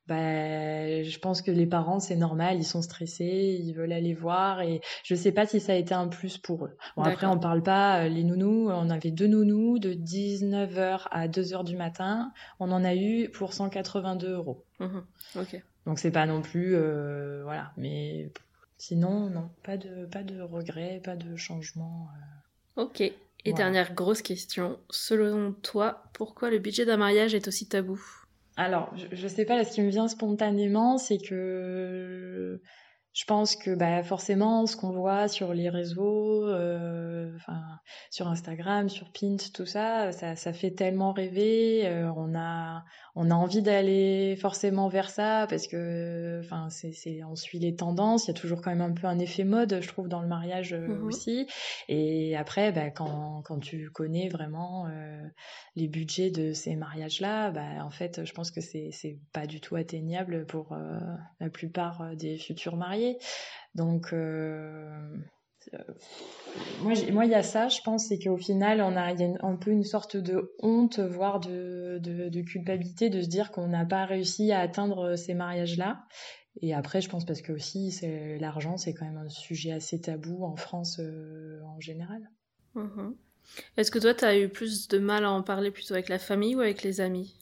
[0.07, 4.61] bah, je pense que les parents, c'est normal, ils sont stressés, ils veulent aller voir
[4.61, 6.77] et je sais pas si ça a été un plus pour eux.
[6.97, 11.27] Bon, après, on parle pas, euh, les nounous, on avait deux nounous de 19h à
[11.27, 14.63] 2h du matin, on en a eu pour 182 euros.
[14.79, 14.99] Mmh
[15.37, 15.63] ok.
[15.87, 18.31] Donc c'est pas non plus, euh, voilà, mais
[18.79, 22.09] sinon, non, pas de, pas de regrets, pas de changement.
[22.77, 22.83] Euh.
[22.83, 23.01] Ok.
[23.47, 28.03] Et dernière grosse question, selon toi, pourquoi le budget d'un mariage est aussi tabou?
[28.57, 32.61] Alors, je, ne sais pas, ce qui me vient spontanément, c'est que
[33.15, 37.31] je pense que bah, forcément, ce qu'on voit sur les réseaux, euh,
[38.11, 41.87] sur Instagram, sur Pint, tout ça, ça, fait tellement rêver.
[41.87, 47.37] Euh, on a, on a envie d'aller forcément vers ça parce que, enfin, c'est, on
[47.37, 48.25] suit les tendances.
[48.27, 50.29] Il y a toujours quand même un peu un effet mode, je trouve, dans le
[50.29, 51.47] mariage euh, mmh aussi.
[51.89, 54.89] Et après, bah, quand, quand tu connais vraiment
[55.77, 59.61] les budgets de ces mariages-là, bah, en fait, je pense que c'est, c'est pas du
[59.61, 60.77] tout atteignable pour
[61.39, 63.04] la plupart des futurs mariés.
[63.75, 65.17] Donc, euh,
[66.81, 69.35] moi, il y a ça, je pense, c'est qu'au final, on a, il y a
[69.41, 74.05] un peu une sorte de honte, voire de, culpabilité, de se dire qu'on n'a pas
[74.05, 76.05] réussi à atteindre ces mariages-là.
[76.63, 80.01] Et après, je pense parce que aussi, c'est l'argent, c'est quand même un sujet assez
[80.01, 82.31] tabou en France euh, en général.
[82.75, 83.17] Mhm.
[83.77, 86.19] Est-ce que toi, tu as eu plus de mal à en parler plutôt avec la
[86.19, 87.37] famille ou avec les amis?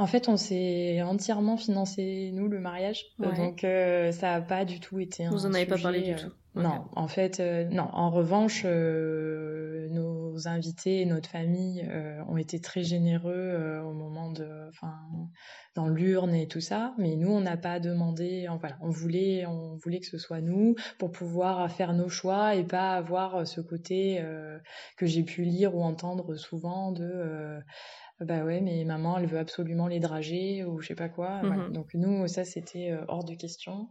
[0.00, 3.04] En fait, on s'est entièrement financé, nous, le mariage.
[3.18, 6.12] Donc, euh, ça n'a pas du tout été un Vous en avez pas parlé du
[6.12, 7.86] euh, tout Non, en fait, euh, non.
[7.92, 11.86] En revanche, nos invités et notre famille
[12.30, 14.48] ont été très généreux au moment de...
[14.70, 14.94] Enfin,
[15.76, 16.94] dans l'urne et tout ça.
[16.96, 18.48] Mais nous, on n'a pas demandé...
[18.58, 22.64] Voilà, on voulait, on voulait que ce soit nous pour pouvoir faire nos choix et
[22.64, 24.24] pas avoir ce côté
[24.96, 27.60] que j'ai pu lire ou entendre souvent de
[28.20, 31.42] bah ouais, mais maman, elle veut absolument les drager ou je sais pas quoi.
[31.42, 33.88] Mmh Donc nous, ça, c'était euh, hors de question.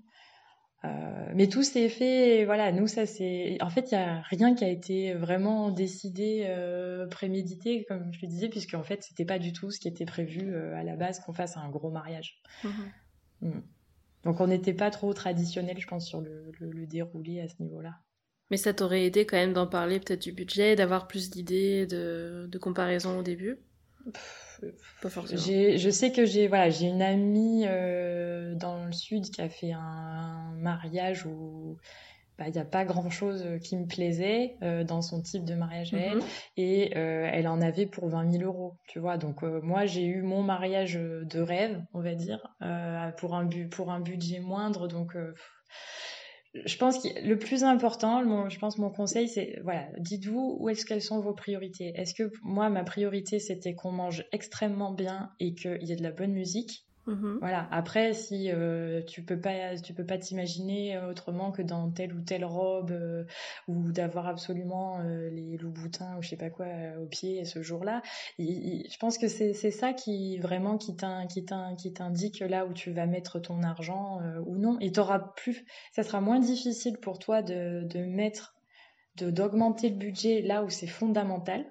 [0.86, 3.58] Euh, mais tout s'est fait, voilà, nous, ça c'est.
[3.62, 8.22] En fait, il n'y a rien qui a été vraiment décidé, euh, prémédité, comme je
[8.22, 10.96] le disais, puisque en fait, c'était pas du tout ce qui était prévu à la
[10.96, 12.42] base qu'on fasse un gros mariage.
[12.64, 12.70] Mmh
[13.42, 13.62] mmh.
[14.26, 17.96] Donc on n'était pas trop traditionnel, je pense, sur le, le déroulé à ce niveau-là.
[18.52, 22.48] Mais ça t'aurait aidé quand même d'en parler peut-être du budget, d'avoir plus d'idées, de,
[22.50, 23.60] de comparaison au début?
[25.02, 25.42] Pas forcément.
[25.42, 29.72] Je sais que j'ai voilà, j'ai une amie euh, dans le sud qui a fait
[29.72, 31.78] un mariage où
[32.38, 35.56] bah, il n'y a pas grand chose qui me plaisait euh, dans son type de
[35.56, 36.24] mariage elle mhm.
[36.56, 40.22] et euh, elle en avait pour 20 000 euros tu vois donc moi j'ai eu
[40.22, 42.40] mon mariage de rêve on va dire
[43.18, 45.18] pour un pour un budget moindre donc
[46.54, 50.86] je pense que le plus important, je pense mon conseil, c'est voilà, dites-vous où est-ce
[50.86, 51.92] qu'elles sont vos priorités.
[51.96, 56.04] Est-ce que moi, ma priorité, c'était qu'on mange extrêmement bien et qu'il y ait de
[56.04, 56.86] la bonne musique?
[57.10, 57.38] Mhm.
[57.42, 57.68] Voilà.
[57.72, 62.22] Après, si euh, tu peux pas, tu peux pas t'imaginer autrement que dans telle ou
[62.22, 63.24] telle robe euh,
[63.68, 66.68] ou d'avoir absolument euh, les loups-boutins ou je sais pas quoi
[67.02, 68.04] au pied ce jour-là.
[68.38, 73.64] Je pense que c'est ça qui vraiment qui t'indique là où tu vas mettre ton
[73.64, 74.78] argent ou non.
[74.80, 78.56] Et t'auras plus, ça sera moins difficile pour toi de, de mettre,
[79.16, 81.66] d'augmenter le budget là où c'est fondamental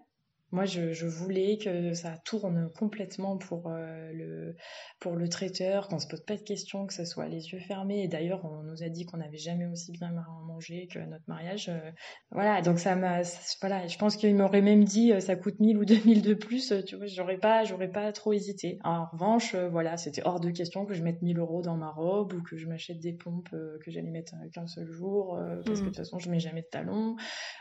[0.50, 4.56] moi, je, je, voulais que ça tourne complètement pour, euh, le,
[4.98, 8.02] pour le traiteur, qu'on se pose pas de questions, que ce soit les yeux fermés.
[8.02, 10.10] Et d'ailleurs, on nous a dit qu'on n'avait jamais aussi bien
[10.46, 11.68] mangé que notre mariage.
[11.68, 11.90] Euh,
[12.30, 13.20] voilà, donc ça m'a.
[13.60, 16.72] Voilà, je pense qu'il m'aurait même dit euh, ça coûte 1000 ou 2000 de plus.
[16.86, 18.78] Tu vois, j'aurais pas, j'aurais pas trop hésité.
[18.84, 22.32] En revanche, voilà, c'était hors de question que je mette 1000 euros dans ma robe
[22.32, 25.80] ou que je m'achète des pompes que j'allais mettre qu'un seul jour parce que de
[25.80, 25.86] mmh.
[25.86, 27.16] toute façon, je mets jamais de talons.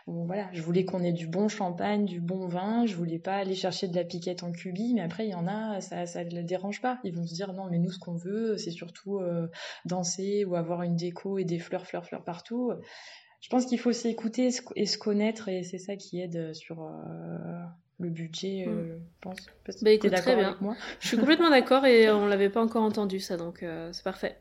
[0.08, 3.36] Ou, voilà, je voulais qu'on ait du bon champagne, du bon vin je voulais pas
[3.36, 6.24] aller chercher de la piquette en cubi, mais après il y en a, ça ça
[6.24, 7.00] le dérange pas.
[7.04, 9.48] Ils vont se dire non, mais nous ce qu'on veut, c'est surtout euh,
[9.86, 12.72] danser ou avoir une déco et des fleurs, fleurs, fleurs partout.
[13.42, 17.60] Je pense qu'il faut s'écouter et se connaître et c'est ça qui aide sur euh,
[18.00, 19.00] le budget, euh, hmm.
[19.00, 19.82] je pense.
[19.82, 20.58] Bah, écoute, très bien.
[20.62, 24.38] moi je suis complètement d'accord et on l'avait pas encore entendu ça, donc c'est parfait.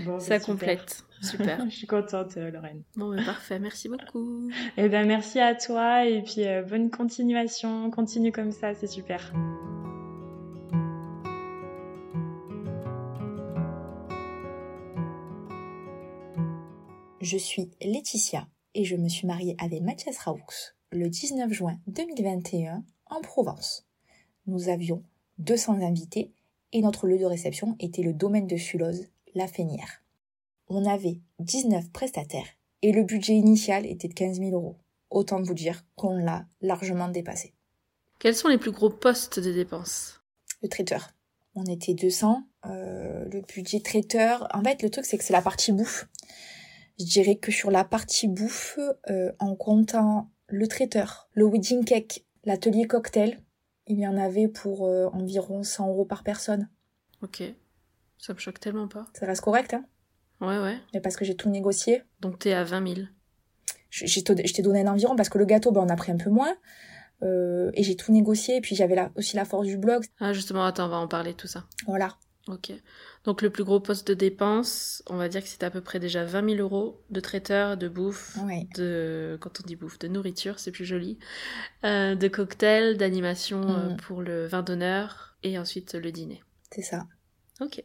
[0.00, 1.04] Bon, ça bah, complète.
[1.20, 1.64] Super.
[1.70, 2.82] je suis contente, euh, Lorraine.
[2.96, 3.58] Bon, mais parfait.
[3.58, 4.50] Merci beaucoup.
[4.76, 7.90] Eh ben, merci à toi et puis euh, bonne continuation.
[7.90, 9.32] Continue comme ça, c'est super.
[17.20, 20.40] Je suis Laetitia et je me suis mariée avec Mathias Raoux
[20.92, 23.86] le 19 juin 2021 en Provence.
[24.46, 25.04] Nous avions
[25.38, 26.32] 200 invités
[26.72, 30.02] et notre lieu de réception était le domaine de Sulose, la Fénière.
[30.68, 32.46] On avait 19 prestataires
[32.82, 34.76] et le budget initial était de 15 000 euros.
[35.10, 37.54] Autant vous dire qu'on l'a largement dépassé.
[38.18, 40.20] Quels sont les plus gros postes de dépenses?
[40.62, 41.10] Le traiteur.
[41.54, 42.42] On était 200.
[42.66, 46.08] Euh, le budget traiteur, en fait, le truc, c'est que c'est la partie bouffe.
[46.98, 52.24] Je dirais que sur la partie bouffe, euh, en comptant le traiteur, le wedding cake,
[52.44, 53.40] l'atelier cocktail,
[53.86, 56.68] il y en avait pour euh, environ 100 euros par personne.
[57.22, 57.42] Ok.
[58.20, 59.06] Ça me choque tellement pas.
[59.14, 59.84] Ça reste correct, hein
[60.40, 60.78] Ouais, ouais.
[60.94, 62.02] Mais parce que j'ai tout négocié.
[62.20, 63.06] Donc t'es à 20 000.
[63.90, 64.20] Je je
[64.54, 66.54] t'ai donné un environ parce que le gâteau, ben, on a pris un peu moins.
[67.22, 68.56] Euh, et j'ai tout négocié.
[68.56, 70.04] Et puis j'avais là aussi la force du blog.
[70.20, 71.64] Ah, justement, attends, on va en parler tout ça.
[71.86, 72.16] Voilà.
[72.48, 72.72] Ok.
[73.24, 76.00] Donc le plus gros poste de dépense, on va dire que c'était à peu près
[76.00, 78.66] déjà 20 000 euros de traiteur, de bouffe, Ouais.
[78.76, 81.18] de quand on dit bouffe, de nourriture, c'est plus joli,
[81.84, 83.96] euh, de cocktail, d'animation euh, Mm.
[83.98, 86.42] pour le vin d'honneur et ensuite le dîner.
[86.72, 87.06] C'est ça.
[87.60, 87.84] Ok.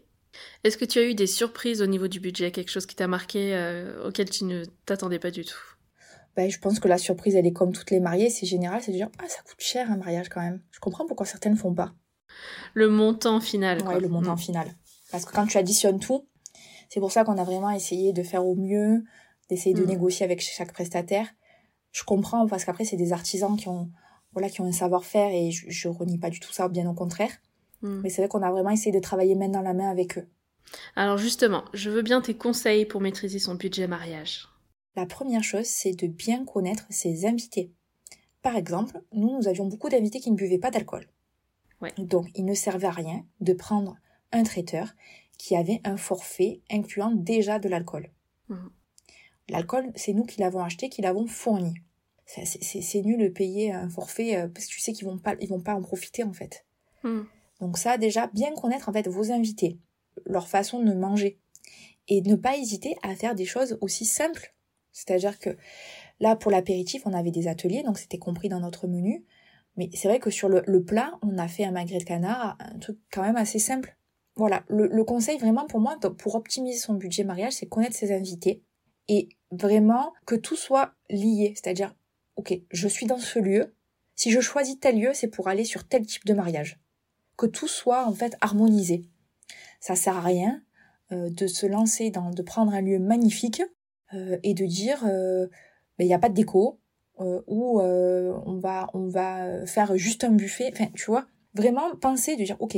[0.64, 3.08] Est-ce que tu as eu des surprises au niveau du budget, quelque chose qui t'a
[3.08, 5.58] marqué, euh, auquel tu ne t'attendais pas du tout?
[6.36, 8.30] Ben, je pense que la surprise, elle est comme toutes les mariées.
[8.30, 10.62] C'est général, c'est de dire, ah, ça coûte cher un mariage quand même.
[10.72, 11.94] Je comprends pourquoi certaines font pas.
[12.74, 13.82] Le montant final.
[13.84, 14.40] Ouais, le montant Mm.
[14.40, 14.76] final.
[15.12, 16.28] Parce que quand tu additionnes tout,
[16.90, 19.04] c'est pour ça qu'on a vraiment essayé de faire au mieux,
[19.50, 19.88] d'essayer de Mm.
[19.88, 21.28] négocier avec chaque prestataire.
[21.92, 23.90] Je comprends parce qu'après c'est des artisans qui ont
[24.34, 26.94] voilà qui ont un savoir-faire et je, je renie pas du tout ça, bien au
[26.94, 27.32] contraire.
[27.82, 28.02] Mm.
[28.02, 30.28] Mais c'est vrai qu'on a vraiment essayé de travailler main dans la main avec eux.
[30.96, 34.48] Alors justement, je veux bien tes conseils pour maîtriser son budget mariage.
[34.96, 37.72] La première chose, c'est de bien connaître ses invités.
[38.42, 41.08] Par exemple, nous, nous avions beaucoup d'invités qui ne buvaient pas d'alcool.
[41.82, 41.94] Ouais.
[41.98, 43.98] Donc, il ne servait à rien de prendre
[44.32, 44.94] un traiteur
[45.38, 48.10] qui avait un forfait incluant déjà de l'alcool.
[48.50, 48.70] Mhm.
[49.50, 51.74] L'alcool, c'est nous qui l'avons acheté, qui l'avons fourni.
[52.26, 55.50] C'est- nul de payer un forfait euh, parce que tu sais qu'ils vont pas, ils
[55.50, 56.66] vont pas en profiter en fait.
[57.04, 57.22] Mm.
[57.60, 59.80] Donc ça, déjà, bien connaître en fait vos invités,
[60.26, 61.40] leur façon de manger.
[62.08, 64.54] Et ne pas hésiter à faire des choses aussi simples.
[64.92, 65.58] C'est-à-dire que
[66.20, 69.26] là, pour l'apéritif, on avait des ateliers, donc c'était compris dans notre menu.
[69.76, 72.80] Mais c'est vrai que sur le, plat, on a fait un magret de canard, un
[72.80, 73.98] truc quand même assez simple.
[74.36, 78.14] Voilà, le, le conseil vraiment pour moi, pour optimiser son budget mariage, c'est connaître ses
[78.14, 78.64] invités
[79.08, 81.54] et vraiment que tout soit lié.
[81.56, 81.96] C'est-à-dire,
[82.36, 83.76] ok, je suis dans ce lieu,
[84.16, 86.80] si je choisis tel lieu, c'est pour aller sur tel type de mariage
[87.38, 89.04] que tout soit en fait harmonisé.
[89.80, 90.62] Ça sert à rien
[91.12, 93.62] euh, de se lancer dans, de prendre un lieu magnifique
[94.14, 95.48] euh, et de dire euh,
[95.98, 96.80] ben, il n'y a pas de déco
[97.20, 100.70] euh, ou euh, on va on va faire juste un buffet.
[100.74, 102.78] Enfin, tu vois, vraiment penser de dire ok,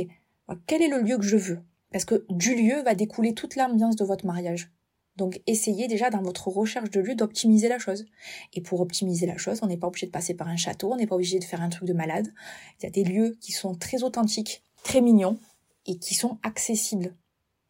[0.66, 1.60] quel est le lieu que je veux?
[1.90, 4.70] Parce que du lieu va découler toute l'ambiance de votre mariage.
[5.18, 8.06] Donc essayez déjà dans votre recherche de lieu d'optimiser la chose.
[8.54, 10.96] Et pour optimiser la chose, on n'est pas obligé de passer par un château, on
[10.96, 12.32] n'est pas obligé de faire un truc de malade.
[12.78, 15.38] Il y a des lieux qui sont très authentiques, très mignons
[15.86, 17.14] et qui sont accessibles.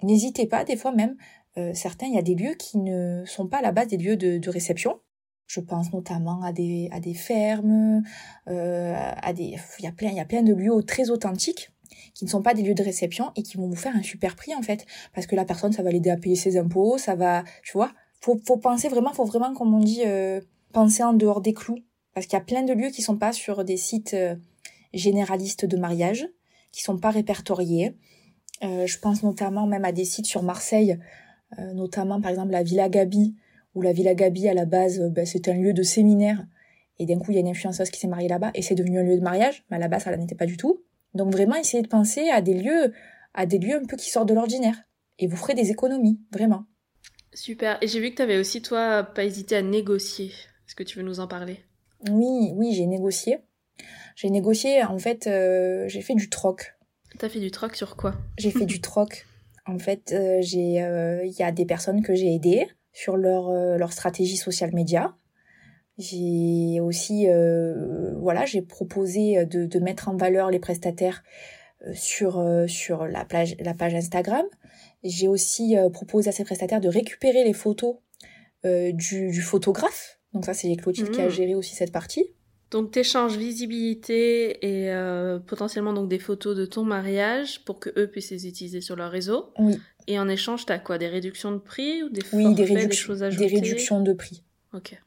[0.02, 1.16] N'hésitez pas, des fois même,
[1.56, 3.96] euh, certains, il y a des lieux qui ne sont pas à la base des
[3.96, 5.00] lieux de, réception.
[5.46, 8.02] Je pense notamment à des, à des fermes,
[8.48, 11.70] euh, à des, il y a plein, il y a plein de lieux très authentiques
[12.14, 14.36] qui ne sont pas des lieux de réception et qui vont vous faire un super
[14.36, 14.86] prix en fait.
[15.14, 17.92] Parce que la personne ça va l'aider à payer ses impôts ça va tu vois.
[18.20, 20.40] Faut faut penser vraiment faut vraiment comme on dit euh,
[20.72, 21.78] penser en dehors des clous.
[22.14, 24.34] Parce qu'il y a plein de lieux qui sont pas sur des sites euh,
[24.92, 26.26] généralistes de mariage
[26.72, 27.96] qui sont pas répertoriés.
[28.64, 30.98] Euh, je pense notamment même à des sites sur Marseille
[31.72, 33.34] notamment par exemple la Villa Gabi
[33.74, 36.44] où la Villa Gabi à la base ben, c'est un lieu de séminaire.
[36.98, 38.98] Et d'un coup il y a une influenceuse qui s'est mariée là-bas et c'est devenu
[38.98, 39.64] un lieu de mariage.
[39.70, 40.82] Mais à la base ça n'était pas du tout
[41.14, 42.92] donc vraiment essayez de penser à des lieux
[43.34, 44.76] à des lieux un peu qui sortent de l'ordinaire.
[45.18, 46.64] Et vous ferez des économies vraiment.
[47.32, 47.78] Super.
[47.82, 50.26] Et j'ai vu que tu avais aussi, toi, pas hésité à négocier.
[50.66, 51.60] Est-ce que tu veux nous en parler?
[52.10, 53.38] Oui oui j'ai négocié.
[54.16, 56.74] J'ai négocié en fait euh, j'ai fait du troc.
[57.18, 58.14] T'as fait du troc sur quoi?
[58.38, 59.26] J'ai fait du troc.
[59.66, 63.50] En fait euh, j'ai euh, il y a des personnes que j'ai aidées sur leur
[63.76, 65.16] leur stratégie social média
[65.98, 71.22] j'ai aussi euh, voilà j'ai proposé de, de mettre en valeur les prestataires
[71.86, 74.44] euh, sur euh, sur la page la page Instagram.
[75.04, 77.96] J'ai aussi euh, proposé à ces prestataires de récupérer les photos
[78.64, 80.18] euh, du, du photographe.
[80.34, 81.30] Donc ça c'est Clotilde qui a Mhm.
[81.30, 82.24] géré aussi cette partie.
[82.70, 88.08] Donc t'échanges visibilité et euh, potentiellement donc des photos de ton mariage pour que eux
[88.08, 89.46] puissent les utiliser sur leur réseau.
[89.58, 89.78] oui.
[90.06, 90.96] Et en échange, t'as quoi?
[90.96, 94.00] Des réductions de prix ou des oui forfaits, des des réductions choses des ajoutées réductions
[94.02, 94.42] de prix.
[94.74, 94.98] Ok.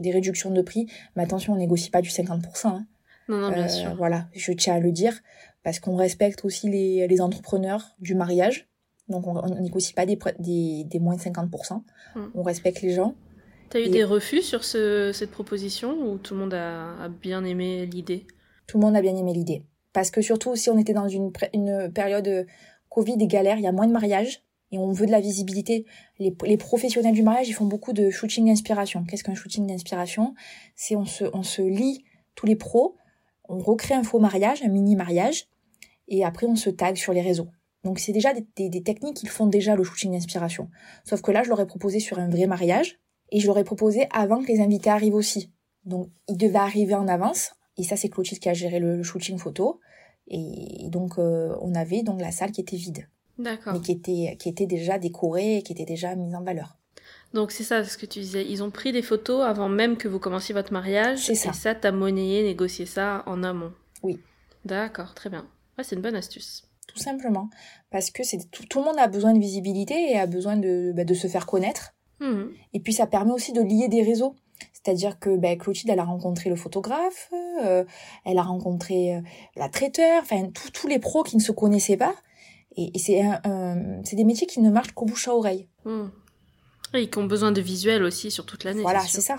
[0.00, 2.86] Des réductions de prix mais attention on négocie pas du 50% hein.
[3.28, 3.94] Non, non, bien Euh, sûr.
[3.96, 5.18] Voilà, je tiens à le dire,
[5.62, 8.68] parce qu'on respecte aussi les, les entrepreneurs du mariage.
[9.08, 11.80] Donc, on on négocie pas des, des, des moins de 50%.
[12.16, 12.20] Mm.
[12.34, 13.14] On respecte les gens.
[13.70, 17.08] T'as eu et- des refus sur ce, cette proposition ou tout le monde a, a
[17.08, 18.26] bien aimé l'idée?
[18.66, 19.64] Tout le monde a bien aimé l'idée.
[19.94, 22.44] Parce que surtout, si on était dans une, une période euh,
[22.90, 24.42] Covid et galère, il y a moins de mariages
[24.74, 25.86] et on veut de la visibilité.
[26.18, 29.04] Les, professionnels du mariage, ils font beaucoup de shooting d'inspiration.
[29.04, 30.34] Qu'est-ce qu'un shooting d'inspiration?
[30.74, 32.96] C'est on se, on se lie tous les pros,
[33.48, 35.46] on recrée un faux mariage, un mini mariage,
[36.08, 37.46] et après on se tag sur les réseaux.
[37.84, 40.68] Donc c'est déjà des, techniques qui font déjà le shooting d'inspiration.
[41.04, 42.98] Sauf que là, je l'aurais proposé sur un vrai mariage,
[43.30, 45.52] et je l'aurais proposé avant que les invités arrivent aussi.
[45.84, 49.38] Donc il devait arriver en avance, et ça c'est Clotilde qui a géré le, shooting
[49.38, 49.78] photo.
[50.26, 53.06] Et donc euh, on avait donc la salle qui était vide.
[53.38, 53.74] D'accord.
[53.74, 56.76] Mais qui était, qui déjà décorée, qui était déjà mise en valeur.
[57.32, 58.46] Donc c'est ça ce que tu disais.
[58.48, 61.18] Ils ont pris des photos avant même que vous commenciez votre mariage.
[61.18, 61.50] C'est ça.
[61.50, 63.72] Et ça, t'as monnayé, négocié ça en amont.
[64.02, 64.20] Oui.
[64.64, 65.46] D'accord, très bien.
[65.76, 66.64] Ouais, c'est une bonne astuce.
[66.86, 67.50] Tout simplement.
[67.90, 70.92] Parce que c'est tout, tout, le monde a besoin de visibilité et a besoin de,
[70.94, 71.94] bah, de se faire connaître.
[72.20, 72.44] Mmh.
[72.72, 74.36] Et puis ça permet aussi de lier des réseaux.
[74.72, 77.30] C'est-à-dire que bah, Clotilde, elle a rencontré le photographe,
[77.64, 77.84] euh,
[78.24, 79.20] elle a rencontré euh,
[79.56, 82.14] la traiteur, enfin tous les pros qui ne se connaissaient pas.
[82.76, 85.68] Et, et c'est des métiers qui ne marchent qu'au bouche à oreille.
[85.84, 86.06] Mmh.
[86.94, 88.82] Et qui ont besoin de visuels aussi sur toute l'année.
[88.82, 89.38] Voilà, c'est ça.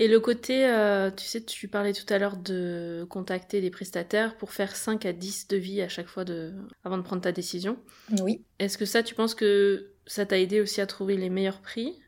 [0.00, 4.36] Et le côté, euh, tu sais, tu parlais tout à l'heure de contacter des prestataires
[4.36, 6.54] pour faire 5 à 10 devis à chaque fois de...
[6.84, 7.76] avant de prendre ta décision.
[8.20, 8.44] Oui.
[8.60, 11.98] Est-ce que ça, tu penses que ça t'a aidé aussi à trouver les meilleurs prix?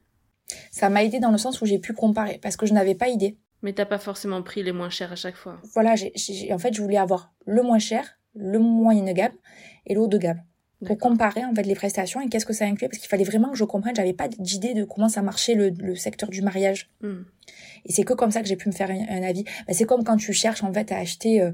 [0.71, 3.09] Ça m'a aidé dans le sens où j'ai pu comparer, parce que je n'avais pas
[3.09, 3.39] idée.
[3.63, 5.61] Mais t'as pas forcément pris les moins chers à chaque fois?
[5.75, 9.35] Voilà, j'ai, en fait, je voulais avoir le moins cher, le moyen gamme
[9.91, 10.43] et l'eau de gamme.
[10.87, 13.51] Pour comparer en fait les prestations et qu'est-ce que ça incluait parce qu'il fallait vraiment
[13.51, 16.89] que je comprenne j'avais pas d'idée de comment ça marchait le, le secteur du mariage.
[17.03, 17.21] Mm.
[17.85, 19.45] et c'est que comme ça que j'ai pu me faire un, un avis.
[19.67, 21.51] Bah, c'est comme quand tu cherches en fait à acheter euh,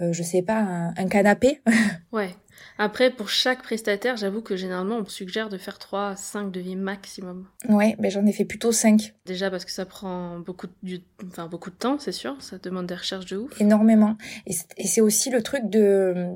[0.00, 1.60] euh, je sais pas un, un canapé.
[2.12, 2.30] Ouais.
[2.78, 6.50] Après pour chaque prestataire j'avoue que généralement on me suggère de faire 3 à 5
[6.50, 7.46] devis maximum.
[7.68, 11.46] Ouais ben j'en ai fait plutôt 5 déjà parce que ça prend beaucoup de, enfin,
[11.46, 12.40] beaucoup de temps c'est sûr.
[12.40, 13.60] Ça demande des recherches de ouf.
[13.60, 14.16] Énormément.
[14.46, 14.54] Et
[14.86, 16.30] c'est aussi le truc de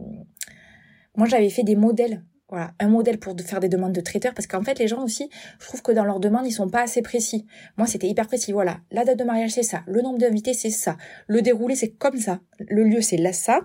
[1.17, 2.25] moi, j'avais fait des modèles.
[2.49, 5.31] Voilà, un modèle pour faire des demandes de traiteurs parce qu'en fait, les gens aussi,
[5.61, 7.47] je trouve que dans leurs demandes, ils sont pas assez précis.
[7.77, 8.51] Moi, c'était hyper précis.
[8.51, 9.83] Voilà, la date de mariage, c'est ça.
[9.87, 10.97] Le nombre d'invités, c'est ça.
[11.29, 12.41] Le déroulé, c'est comme ça.
[12.59, 13.61] Le lieu, c'est là, ça.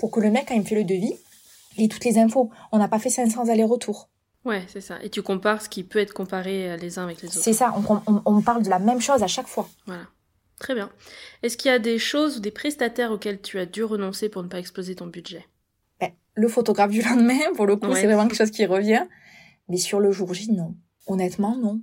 [0.00, 1.14] Pour que le mec, quand il me fait le devis,
[1.76, 2.50] il ait toutes les infos.
[2.72, 4.10] On n'a pas fait 500 allers-retours.
[4.44, 4.98] Ouais, c'est ça.
[5.02, 7.38] Et tu compares ce qui peut être comparé euh, les uns avec les autres.
[7.38, 7.72] C'est ça.
[7.88, 9.68] On, on, on parle de la même chose à chaque fois.
[9.86, 10.02] Voilà.
[10.58, 10.90] Très bien.
[11.42, 14.42] Est-ce qu'il y a des choses ou des prestataires auxquels tu as dû renoncer pour
[14.42, 15.46] ne pas exploser ton budget?
[16.34, 19.06] Le photographe du lendemain, pour le coup, c'est vraiment quelque chose qui revient.
[19.68, 20.74] Mais sur le jour J, non.
[21.06, 21.80] Honnêtement, non.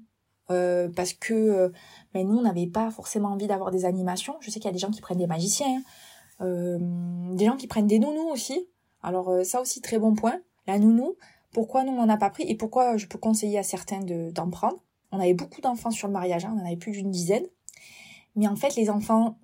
[0.49, 1.69] Euh, parce que euh,
[2.13, 4.35] mais nous, on n'avait pas forcément envie d'avoir des animations.
[4.41, 5.83] Je sais qu'il y a des gens qui prennent des magiciens, hein.
[6.41, 6.77] euh,
[7.35, 8.67] des gens qui prennent des nounous aussi.
[9.01, 10.39] Alors euh, ça aussi, très bon point.
[10.67, 11.15] La nounou,
[11.53, 14.49] pourquoi nous, on n'en a pas pris et pourquoi je peux conseiller à certains d'en
[14.49, 14.77] prendre?
[15.11, 16.53] On avait beaucoup d'enfants sur le mariage, hein.
[16.57, 17.45] on en avait plus d'une dizaine.
[18.35, 19.37] Mais en fait, les enfants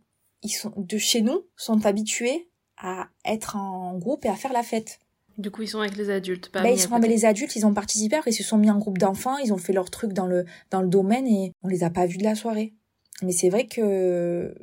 [0.43, 4.63] ils sont de chez nous sont habitués à être en groupe et à faire la
[4.63, 4.99] fête.
[5.37, 6.49] Du coup, ils sont avec les adultes.
[6.49, 8.79] Pas ben, ils sont avec les adultes, ils ont participé, ils se sont mis en
[8.79, 11.83] groupe d'enfants, ils ont fait leur truc dans le, dans le domaine et on les
[11.83, 12.73] a pas vus de la soirée.
[13.21, 14.53] Mais c'est vrai que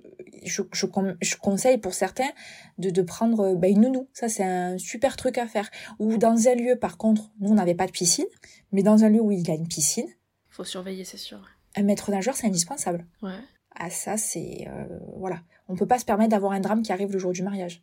[0.45, 0.87] je, je,
[1.21, 2.31] je, conseille pour certains
[2.79, 4.09] de, de prendre ben, une nounou.
[4.13, 5.71] Ça, c'est un super truc à faire.
[5.99, 8.27] Ou dans un lieu, par contre, nous, on n'avait pas de piscine,
[8.73, 10.09] mais dans un lieu où il y a une piscine.
[10.51, 11.41] Faut surveiller, c'est sûr.
[11.77, 13.07] Un maître nageur, c'est indispensable.
[13.23, 13.39] Ouais.
[13.75, 14.69] Ah, ça, c'est...
[14.69, 15.41] Euh, voilà.
[15.69, 17.83] On peut pas se permettre d'avoir un drame qui arrive le jour du mariage.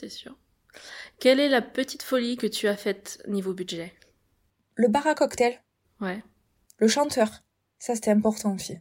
[0.00, 0.34] C'est sûr?
[1.18, 3.92] Quelle est la petite folie que tu as faite niveau budget?
[4.76, 5.60] Le bar à cocktail.
[6.00, 6.22] Ouais.
[6.78, 7.42] Le chanteur.
[7.78, 8.78] Ça, c'était important aussi.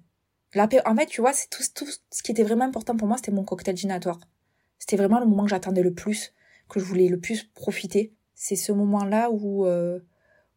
[0.53, 3.17] La en fait, tu vois, c'est tout, tout ce qui était vraiment important pour moi,
[3.17, 4.21] c'était mon cocktail ginatoire.
[4.77, 6.33] C'était vraiment le moment que j'attendais le plus,
[6.69, 8.13] que je voulais le plus profiter.
[8.33, 9.99] C'est ce moment-là où, euh,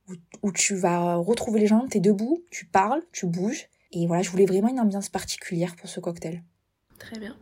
[0.09, 3.69] où, où, tu vas retrouver les gens, t'es debout, tu parles, tu bouges.
[3.91, 6.45] Et voilà, je voulais vraiment une ambiance particulière pour ce cocktail.
[7.01, 7.37] Très bien.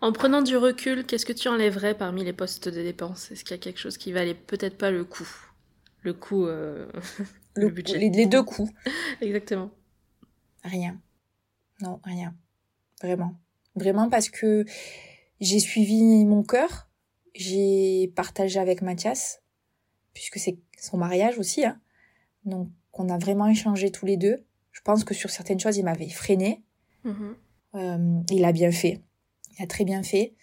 [0.00, 3.30] En prenant du recul, qu'est-ce que tu enlèverais parmi les postes de dépenses?
[3.30, 5.28] Est-ce qu'il y a quelque chose qui valait peut-être pas le coup?
[6.02, 6.86] Le coup, euh...
[7.54, 7.98] le, budget.
[7.98, 8.70] Les, deux coups.
[9.20, 9.70] Exactement.
[10.62, 11.00] Rien.
[11.80, 12.34] Non, rien.
[13.02, 13.34] Vraiment.
[13.74, 14.64] Vraiment parce que
[15.40, 16.88] j'ai suivi mon cœur.
[17.34, 19.42] J'ai partagé avec Mathias,
[20.12, 21.64] puisque c'est son mariage aussi.
[21.64, 21.80] Hein.
[22.44, 24.44] Donc, on a vraiment échangé tous les deux.
[24.70, 26.62] Je pense que sur certaines choses, il m'avait freiné.
[27.04, 27.34] Mm-hmm.
[27.74, 29.00] Euh, il a bien fait.
[29.58, 30.34] Il a très bien fait.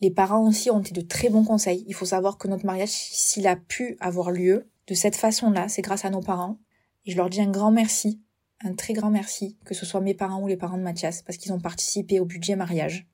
[0.00, 1.84] Les parents aussi ont été de très bons conseils.
[1.86, 5.82] Il faut savoir que notre mariage, s'il a pu avoir lieu de cette façon-là, c'est
[5.82, 6.58] grâce à nos parents.
[7.04, 8.20] Et je leur dis un grand merci,
[8.62, 11.38] un très grand merci, que ce soit mes parents ou les parents de Mathias, parce
[11.38, 13.06] qu'ils ont participé au budget mariage.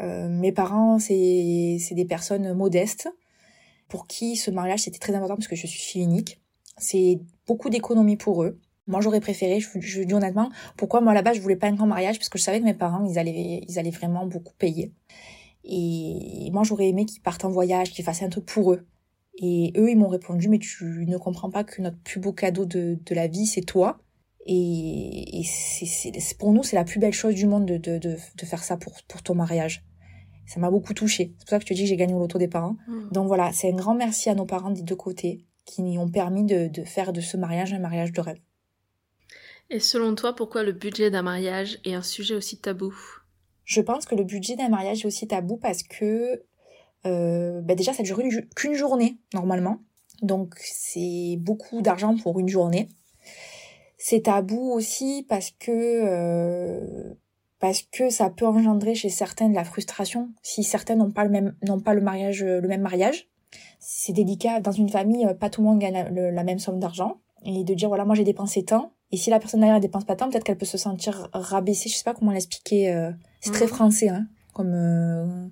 [0.00, 3.08] Euh, mes parents, c'est des personnes modestes,
[3.90, 6.40] pour qui ce mariage c'était très important parce que je suis fille unique.
[6.78, 8.58] C'est beaucoup d'économies pour eux.
[8.90, 11.86] Moi, j'aurais préféré, je, je dis honnêtement, pourquoi moi là-bas je voulais pas un grand
[11.86, 14.92] mariage parce que je savais que mes parents ils allaient ils allaient vraiment beaucoup payer.
[15.64, 18.86] Et moi, j'aurais aimé qu'ils partent en voyage, qu'ils fassent un truc pour eux.
[19.38, 22.64] Et eux, ils m'ont répondu, mais tu ne comprends pas que notre plus beau cadeau
[22.64, 24.00] de, de la vie, c'est toi.
[24.46, 28.16] Et, et c'est, pour nous, c'est la plus belle chose du monde de, de, de,
[28.36, 29.84] de faire ça pour, pour ton mariage.
[30.46, 31.34] Ça m'a beaucoup touchée.
[31.38, 32.76] C'est pour ça que je te dis que j'ai gagné au loto des parents.
[32.88, 33.12] Mmh.
[33.12, 36.08] Donc voilà, c'est un grand merci à nos parents des deux côtés qui nous ont
[36.08, 38.40] permis de, de faire de ce mariage un mariage de rêve.
[39.70, 42.92] Et selon toi, pourquoi le budget d'un mariage est un sujet aussi tabou?
[43.64, 46.42] Je pense que le budget d'un mariage est aussi tabou parce que
[47.06, 49.78] euh, bah déjà ça dure une- qu'une journée normalement.
[50.22, 52.88] Donc c'est beaucoup d'argent pour une journée.
[53.96, 57.14] C'est tabou aussi parce que euh,
[57.60, 61.30] parce que ça peut engendrer chez certains de la frustration si certains n'ont pas le
[61.30, 61.54] même
[61.84, 63.28] pas le mariage le même mariage.
[63.78, 67.20] C'est délicat dans une famille, pas tout le monde gagne la, la même somme d'argent
[67.44, 70.04] et de dire voilà moi j'ai dépensé tant et si la personne derrière elle dépense
[70.04, 71.88] pas tant peut-être qu'elle peut se sentir rabaissée.
[71.88, 72.92] Je sais pas comment l'expliquer.
[72.92, 73.70] euh, c'est très Mhm.
[73.72, 75.46] français hein, comme euh,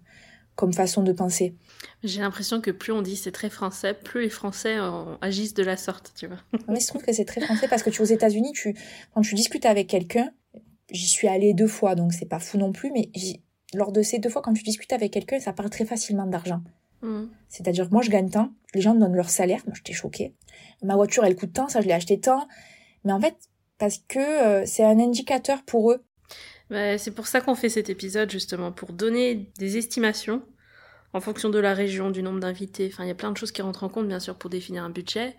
[0.54, 1.54] comme façon de penser.
[2.02, 5.62] J'ai l'impression que plus on dit c'est très français, plus les Français euh, agissent de
[5.62, 6.38] la sorte, tu vois.
[6.68, 8.74] Mais je trouve que c'est très français parce que tu aux États-Unis, tu
[9.14, 10.30] quand tu discutes avec quelqu'un,
[10.90, 13.10] j'y suis allée deux fois donc c'est pas fou non plus, mais
[13.74, 16.60] lors de ces deux fois quand tu discutes avec quelqu'un, ça parle très facilement d'argent.
[17.02, 17.26] Mmh.
[17.48, 20.34] C'est-à-dire que moi je gagne tant, les gens me donnent leur salaire, moi j'étais choquée.
[20.82, 22.48] Ma voiture elle coûte tant, ça je l'ai acheté tant,
[23.04, 23.36] mais en fait
[23.78, 26.02] parce que euh, c'est un indicateur pour eux.
[26.70, 30.42] Bah, c'est pour ça qu'on fait cet épisode, justement, pour donner des estimations
[31.14, 32.90] en fonction de la région, du nombre d'invités.
[32.92, 34.84] Enfin, il y a plein de choses qui rentrent en compte, bien sûr, pour définir
[34.84, 35.36] un budget.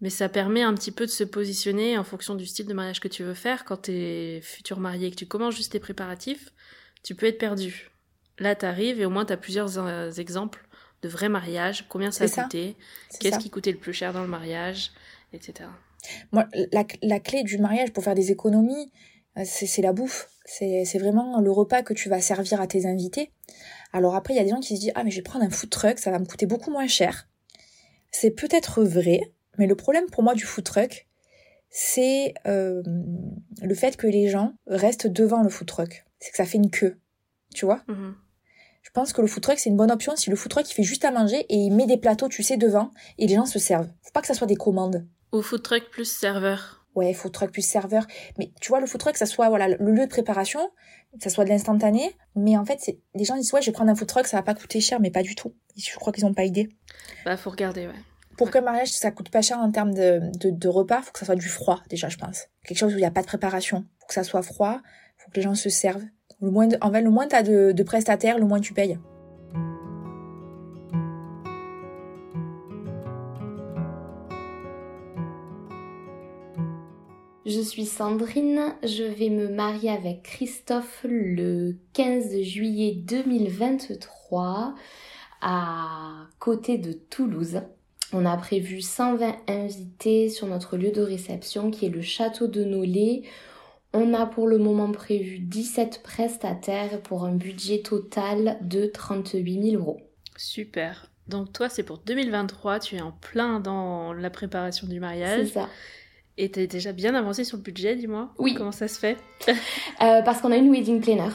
[0.00, 3.00] Mais ça permet un petit peu de se positionner en fonction du style de mariage
[3.00, 3.64] que tu veux faire.
[3.64, 6.52] Quand t'es futur marié et que tu commences juste tes préparatifs,
[7.02, 7.90] tu peux être perdu.
[8.38, 10.66] Là, t'arrives et au moins t'as plusieurs euh, exemples
[11.02, 11.86] de vrais mariages.
[11.88, 12.76] Combien ça a coûté?
[13.20, 14.90] Qu'est-ce qui coûtait le plus cher dans le mariage?
[15.32, 15.68] Etc.
[16.32, 18.90] Moi, la, la clé du mariage pour faire des économies,
[19.38, 20.30] euh, c'est la bouffe.
[20.46, 23.30] C'est vraiment le repas que tu vas servir à tes invités.
[23.94, 25.44] Alors après, il y a des gens qui se disent Ah, mais je vais prendre
[25.44, 27.28] un food truck, ça va me coûter beaucoup moins cher.
[28.10, 31.06] C'est peut-être vrai, mais le problème pour moi du food truck,
[31.70, 32.82] c'est euh,
[33.62, 36.04] le fait que les gens restent devant le food truck.
[36.20, 36.98] C'est que ça fait une queue.
[37.54, 37.82] Tu vois?
[37.88, 38.14] Mhm.
[38.82, 40.74] Je pense que le food truck, c'est une bonne option si le food truck, il
[40.74, 43.46] fait juste à manger et il met des plateaux, tu sais, devant et les gens
[43.46, 43.88] se servent.
[44.02, 45.06] Faut pas que ça soit des commandes.
[45.34, 46.86] Au food truck plus serveur.
[46.94, 48.06] Ouais, food truck plus serveur.
[48.38, 50.60] Mais tu vois, le food truck, ça soit voilà, le lieu de préparation,
[51.20, 52.14] ça soit de l'instantané.
[52.36, 54.36] Mais en fait, c'est les gens disent, ouais, je vais prendre un food truck, ça
[54.36, 55.52] va pas coûter cher, mais pas du tout.
[55.76, 56.68] Je crois qu'ils ont pas idée.
[57.24, 57.94] Bah, faut regarder, ouais.
[58.38, 61.18] Pour qu'un mariage, ça coûte pas cher en termes de, de, de repas, faut que
[61.18, 62.46] ça soit du froid, déjà, je pense.
[62.64, 63.84] Quelque chose où il n'y a pas de préparation.
[63.98, 64.80] Faut que ça soit froid,
[65.18, 66.04] faut que les gens se servent.
[66.40, 68.98] Le moins de- en fait, le moins t'as de, de prestataires, le moins tu payes.
[77.46, 84.74] Je suis Sandrine, je vais me marier avec Christophe le 15 juillet 2023
[85.42, 87.60] à côté de Toulouse.
[88.14, 92.64] On a prévu 120 invités sur notre lieu de réception qui est le château de
[92.64, 93.24] Nolay.
[93.92, 99.82] On a pour le moment prévu 17 prestataires pour un budget total de 38 000
[99.82, 100.00] euros.
[100.36, 101.10] Super.
[101.28, 105.46] Donc toi, c'est pour 2023, tu es en plein dans la préparation du C'est mariage.
[105.48, 105.68] ça.
[106.36, 108.54] Et t'es déjà bien avancé sur le budget, dis-moi Oui.
[108.54, 109.16] Comment ça se fait
[110.02, 111.30] Euh, parce qu'on a une wedding planner.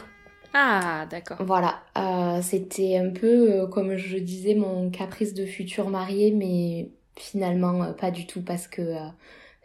[0.53, 1.37] Ah, d'accord.
[1.39, 6.89] Voilà, euh, c'était un peu, euh, comme je disais, mon caprice de futur marié, mais
[7.15, 8.81] finalement pas du tout parce que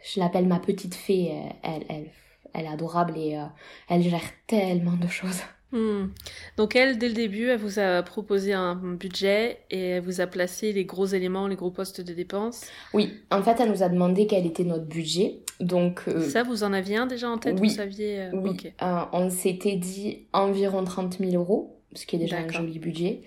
[0.03, 1.31] je l'appelle ma petite fée,
[1.63, 2.09] elle, elle,
[2.53, 3.37] elle est adorable et
[3.89, 5.41] elle gère tellement de choses.
[5.71, 6.07] Hmm.
[6.57, 10.27] Donc elle, dès le début, elle vous a proposé un budget et elle vous a
[10.27, 12.65] placé les gros éléments, les gros postes de dépenses.
[12.93, 16.63] Oui, en fait, elle nous a demandé quel était notre budget, donc euh, Ça, vous
[16.63, 17.57] en aviez un déjà en tête?
[17.59, 17.69] Oui.
[17.69, 22.19] Vous saviez euh, oui, euh, on s'était dit environ 30 000 euros, ce qui est
[22.19, 23.23] déjà un joli budget.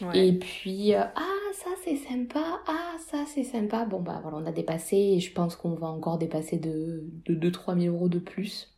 [0.00, 0.28] Ouais.
[0.28, 3.84] Et puis, euh, ah, ça c'est sympa, ah, ça c'est sympa.
[3.84, 7.50] Bon, bah voilà, on a dépassé et je pense qu'on va encore dépasser de, de
[7.50, 8.75] 2-3 000 euros de plus.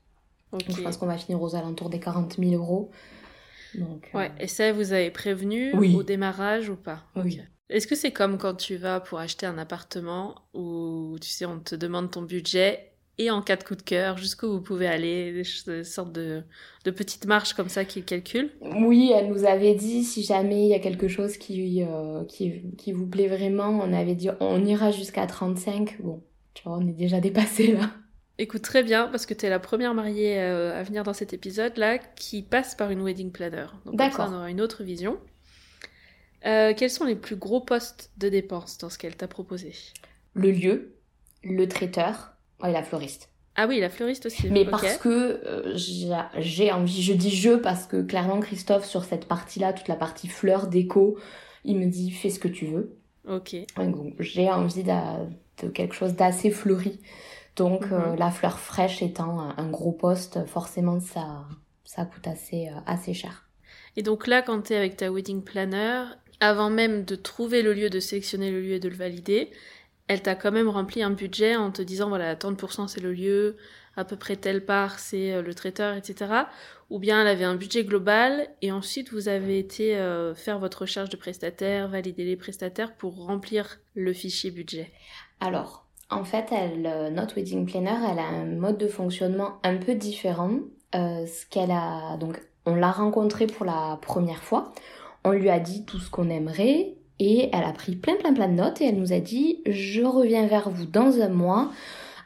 [0.52, 2.90] Donc, je pense qu'on va finir aux alentours des 40 000 euros.
[3.74, 4.32] Donc, euh, Ouais.
[4.40, 5.94] Et ça, vous avez prévenu Oui.
[5.94, 7.02] au démarrage ou pas?
[7.16, 7.40] Oui.
[7.68, 11.58] Est-ce que c'est comme quand tu vas pour acheter un appartement où tu sais on
[11.60, 15.32] te demande ton budget et en cas de coup de cœur jusqu'où vous pouvez aller,
[15.66, 16.44] des sortes de,
[16.86, 18.52] de petites marches comme ça qui calculent?
[18.62, 22.62] Oui, elle nous avait dit si jamais il y a quelque chose qui, euh, qui,
[22.78, 26.00] qui vous plaît vraiment, on avait dit on ira jusqu'à 35.
[26.00, 26.22] Bon,
[26.54, 27.90] tu vois, on est déjà dépassé là.
[28.38, 31.32] Écoute très bien parce que tu es la première mariée euh, à venir dans cet
[31.32, 33.66] épisode là qui passe par une wedding planner.
[33.84, 34.28] Donc comme ça, D'accord.
[34.30, 35.18] on aura une autre vision.
[36.46, 39.72] Euh, quels sont les plus gros postes de dépenses dans ce qu'elle t'a proposé?
[40.34, 40.94] Le lieu,
[41.42, 42.32] le traiteur
[42.64, 43.30] et la floriste.
[43.56, 44.48] Ah oui, la fleuriste aussi.
[44.50, 45.72] Mais parce que euh,
[46.36, 50.28] j'ai envie, je dis je parce que clairement Christophe sur cette partie-là, toute la partie
[50.28, 51.18] fleurs, déco,
[51.64, 52.96] il me dit fais ce que tu veux.
[53.28, 53.56] Ok.
[53.76, 57.00] Donc, J'ai envie de, quelque chose d'assez fleuri.
[57.58, 58.18] Donc euh, Mhm.
[58.18, 61.44] la fleur fraîche étant un, gros poste, forcément ça,
[61.84, 63.48] ça coûte assez, euh, assez cher.
[63.96, 66.04] Et donc là, quand tu es avec ta wedding planner,
[66.40, 69.50] avant même de trouver le lieu, de sélectionner le lieu et de le valider,
[70.06, 73.00] elle t'a quand même rempli un budget en te disant voilà, tant de pourcents c'est
[73.02, 73.56] le lieu,
[73.96, 76.32] à peu près telle part c'est euh, le traiteur, etc.
[76.90, 80.82] Ou bien elle avait un budget global et ensuite vous avez été euh, faire votre
[80.82, 84.92] recherche de prestataires, valider les prestataires pour remplir le fichier budget.
[85.40, 89.76] Alors, en fait, elle, euh, notre wedding planner, elle a un mode de fonctionnement un
[89.76, 90.52] peu différent.
[90.94, 94.72] Euh, ce qu'elle a, donc, on l'a rencontrée pour la première fois.
[95.24, 98.48] On lui a dit tout ce qu'on aimerait et elle a pris plein, plein, plein
[98.48, 101.70] de notes et elle nous a dit je reviens vers vous dans un mois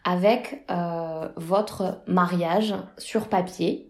[0.04, 3.88] avec euh, votre mariage sur papier.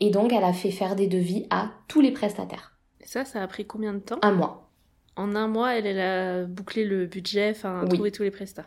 [0.00, 2.72] Et donc, elle a fait faire des devis à tous les prestataires.
[3.00, 4.18] Et ça, ça a pris combien de temps?
[4.22, 4.70] Un mois.
[5.16, 7.88] En un mois, elle, elle a bouclé le budget, enfin Oui.
[7.90, 8.66] trouvé tous les prestats.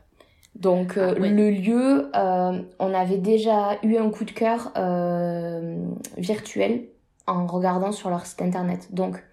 [0.60, 1.30] Donc euh, Ah, ouais.
[1.30, 5.78] le lieu, euh, on avait déjà eu un coup de cœur euh,
[6.18, 6.86] virtuel
[7.28, 8.88] en regardant sur leur site internet.
[8.91, 9.24] Donc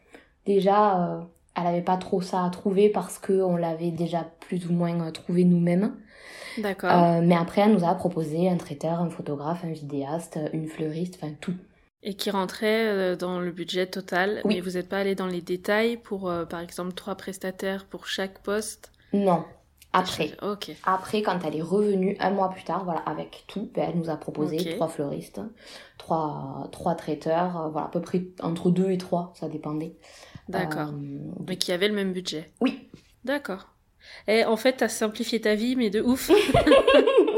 [0.47, 4.73] déjà, elle avait pas trop ça à trouver parce que on l'avait déjà plus ou
[4.73, 5.95] moins trouvé nous-mêmes.
[6.59, 6.91] D'accord.
[6.93, 11.19] Euh, mais après, elle nous a proposé un traiteur, un photographe, un vidéaste, une fleuriste,
[11.21, 11.55] enfin tout.
[12.03, 14.57] Et qui rentrait dans le budget total, Oui.
[14.57, 18.07] mais vous n'êtes pas allé dans les détails pour, euh, par exemple, trois prestataires pour
[18.07, 18.93] chaque poste?
[19.15, 19.45] Non.
[19.97, 20.33] Après.
[20.85, 24.11] Après, quand elle est revenue un mois plus tard, voilà, avec tout, ben, elle nous
[24.11, 25.41] a proposé trois fleuristes,
[25.99, 29.95] trois, trois traiteurs, euh, voilà, à peu près entre deux et trois, ça dépendait.
[30.49, 30.89] D'accord.
[30.89, 31.19] Euh,
[31.49, 32.51] Mais qui avait le même budget.
[32.61, 32.89] Oui.
[33.25, 33.69] D'accord.
[34.29, 36.31] Et en fait, t'as simplifié ta vie, mais de ouf.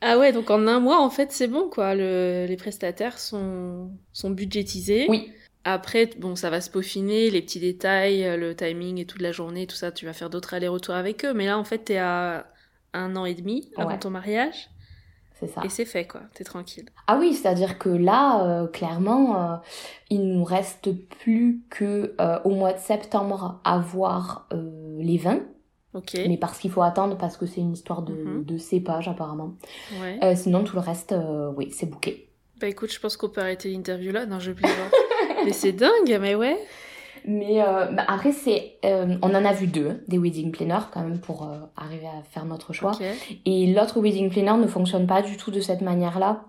[0.00, 1.94] ah ouais, donc en un mois, en fait, c'est bon, quoi.
[1.94, 5.06] Le- les prestataires sont, sont budgétisés.
[5.08, 5.32] Oui.
[5.64, 9.32] Après, bon, ça va se peaufiner, les petits détails, euh, le timing et toute la
[9.32, 11.34] journée, tout ça, tu vas faire d'autres allers-retours avec eux.
[11.34, 12.46] Mais là, en fait, t'es à
[12.94, 13.98] un an et demi avant Ouais.
[13.98, 14.70] ton mariage.
[15.40, 15.60] c'est ça.
[15.64, 16.22] Et c'est fait, quoi.
[16.34, 16.86] T'es tranquille.
[17.06, 19.56] Ah oui, c'est-à-dire que là, euh, clairement, euh,
[20.10, 20.90] il nous reste
[21.20, 25.38] plus que euh, au mois de septembre à voir euh, les vins,
[25.94, 26.14] Ok.
[26.26, 28.44] mais parce qu'il faut attendre parce que c'est une histoire de, Mhm.
[28.46, 29.54] de cépage apparemment.
[30.00, 30.34] Ouais.
[30.34, 31.14] Sinon, tout le reste,
[31.56, 32.28] oui, c'est bouquet.
[32.60, 34.26] Bah écoute, je pense qu'on peut arrêter l'interview là.
[34.26, 34.76] Non, je plaisante.
[35.48, 36.58] mais c'est dingue, mais ouais.
[37.26, 41.02] Mais euh, bah, après, c'est, euh, on en a vu deux, des wedding planners quand
[41.02, 42.92] même pour euh, arriver à faire notre choix.
[43.44, 46.44] Et l'autre wedding planner ne fonctionne pas du tout de cette manière-là.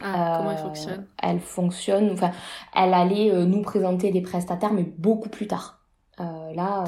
[0.00, 1.06] Ah, comment elle fonctionne?
[1.22, 2.30] Elle fonctionne, enfin,
[2.74, 5.80] elle allait nous présenter des prestataires, mais beaucoup plus tard.
[6.18, 6.84] Là,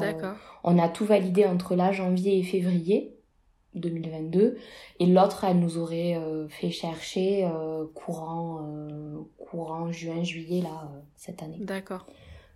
[0.63, 3.17] on a tout validé entre là, janvier et février
[3.75, 4.57] 2022.
[4.99, 10.91] Et l'autre, elle nous aurait euh, fait chercher euh, courant, euh, courant juin, juillet, là,
[11.15, 11.59] cette année.
[11.61, 12.05] D'accord.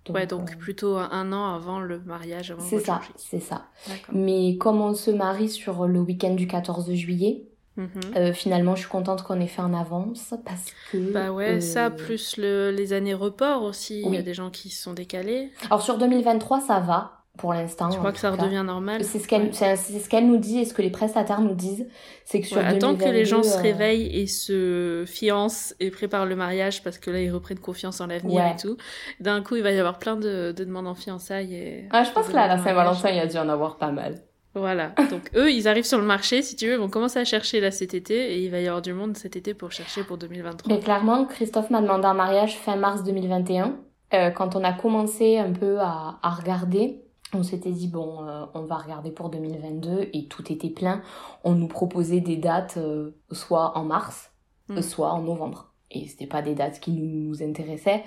[0.09, 3.65] ouais, donc plutôt un an avant le mariage, avant c'est ça, c'est ça.
[4.11, 7.43] Mais comme on se marie sur le week-end du 14 juillet,
[7.77, 8.33] Mhm.
[8.33, 11.11] finalement, je suis contente qu'on ait fait en avance parce que.
[11.11, 14.01] Bah ouais, ça, plus le, les années report aussi.
[14.05, 15.51] Il y a des gens qui se sont décalés.
[15.65, 17.91] Alors sur 2023, ça va pour l'instant.
[17.91, 18.41] Je crois que ça cas.
[18.41, 19.03] redevient normal.
[19.03, 19.75] C'est ce qu'elle Ouais.
[19.75, 21.87] ce qu'elle nous dit et ce que les prestataires nous disent,
[22.23, 25.75] c'est que sur Ouais, attends que les gens 2022, se euh, réveillent et se fiancent
[25.79, 28.51] et préparent le mariage parce que là ils reprennent confiance en l'avenir Ouais.
[28.51, 28.77] et tout.
[29.19, 31.53] D'un coup, il va y avoir plein de, de demandes en fiançailles.
[31.55, 32.57] Et Ah, je pense que là, à la.
[32.63, 34.15] Saint-Valentin, il y a dû en avoir pas mal.
[34.57, 34.93] Voilà.
[35.11, 37.59] Donc eux, ils arrivent sur le marché, si tu veux, ils vont commencer à chercher
[37.59, 40.17] là cet été et il va y avoir du monde cet été pour chercher pour
[40.17, 40.73] 2023.
[40.73, 43.75] Mais clairement, Christophe m'a demandé un mariage fin mars 2021.
[44.13, 47.01] Euh, quand on a commencé un peu à, à regarder,
[47.33, 51.01] on s'était dit, bon, euh, on va regarder pour 2022 et tout était plein.
[51.43, 54.31] On nous proposait des dates euh, soit en mars,
[54.69, 54.77] Mm.
[54.77, 55.73] euh, soit en novembre.
[55.91, 58.03] Et c'était pas des dates qui nous, nous intéressaient.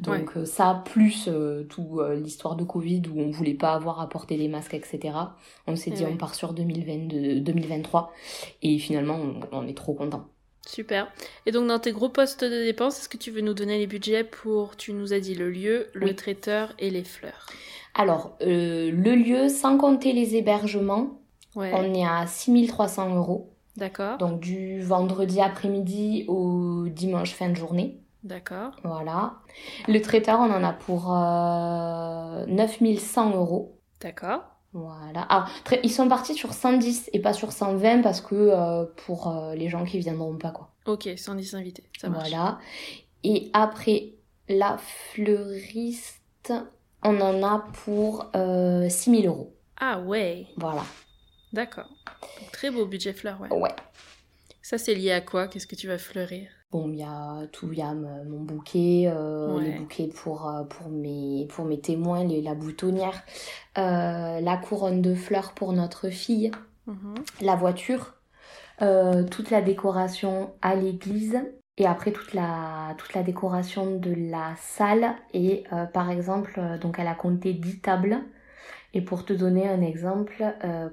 [0.00, 4.08] Donc ça, plus euh, tout euh, l'histoire de Covid où on voulait pas avoir à
[4.08, 5.14] porter des masques, etc.
[5.68, 6.10] On s'est Eh dit, ouais.
[6.12, 8.12] on part sur 2022, 2023.
[8.62, 10.26] Et finalement, on, on est trop content.
[10.66, 11.12] Super.
[11.46, 13.86] Et donc dans tes gros postes de dépenses, est-ce que tu veux nous donner les
[13.86, 16.14] budgets pour, tu nous as dit le lieu, le Oui.
[16.16, 17.46] traiteur et les fleurs?
[17.94, 21.20] Alors, euh, le lieu, sans compter les hébergements,
[21.56, 21.72] Ouais.
[21.74, 23.50] on est à 6300 euros.
[23.76, 24.18] D'accord.
[24.18, 28.00] Donc du vendredi après-midi au dimanche fin de journée.
[28.24, 28.72] D'accord.
[28.84, 29.34] Voilà.
[29.88, 33.78] Le traiteur, on en a pour euh, 9100 euros.
[34.00, 34.42] D'accord.
[34.72, 35.46] Voilà.
[35.64, 39.54] Très- ils sont partis sur 110 et pas sur 120 parce que euh, pour euh,
[39.54, 40.70] les gens qui viendront pas, quoi.
[40.86, 41.84] Ok, 110 invités.
[42.00, 42.28] Ça marche.
[42.30, 42.58] Voilà.
[43.22, 44.14] Et après,
[44.48, 46.52] la fleuriste,
[47.04, 49.54] on en a pour euh, 6000 euros.
[49.78, 50.46] Ah ouais.
[50.56, 50.82] Voilà.
[51.52, 51.88] D'accord.
[52.52, 53.52] Très beau budget fleurs, ouais.
[53.52, 53.74] Ouais.
[54.62, 55.46] Ça, c'est lié à quoi?
[55.46, 56.48] Qu'est-ce que tu vas fleurir?
[56.72, 60.64] Bon, il y a tout, il y a mon bouquet, euh, les bouquets pour, euh,
[60.64, 63.22] pour, mes, pour mes témoins, les, la boutonnière,
[63.78, 66.50] euh, la couronne de fleurs pour notre fille,
[66.86, 67.14] mhm.
[67.42, 68.14] la voiture,
[68.78, 71.38] toute la décoration à l'église
[71.78, 75.14] et après toute la, toute la décoration de la salle.
[75.32, 78.18] Et par exemple, donc elle a compté 10 tables.
[78.94, 80.44] Et pour te donner un exemple,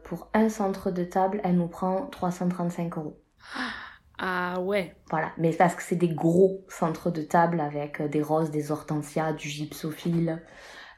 [0.03, 3.21] pour un centre de table, elle nous prend 335 euros.
[4.17, 4.95] Ah ouais.
[5.09, 8.71] Voilà, mais parce que c'est des gros centres de table avec euh, des roses, des
[8.71, 10.43] hortensias, du gypsophile,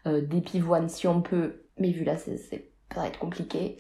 [0.08, 1.64] euh, des pivoines si on peut.
[1.80, 3.80] Mais vu là, c'est, ça va être compliqué.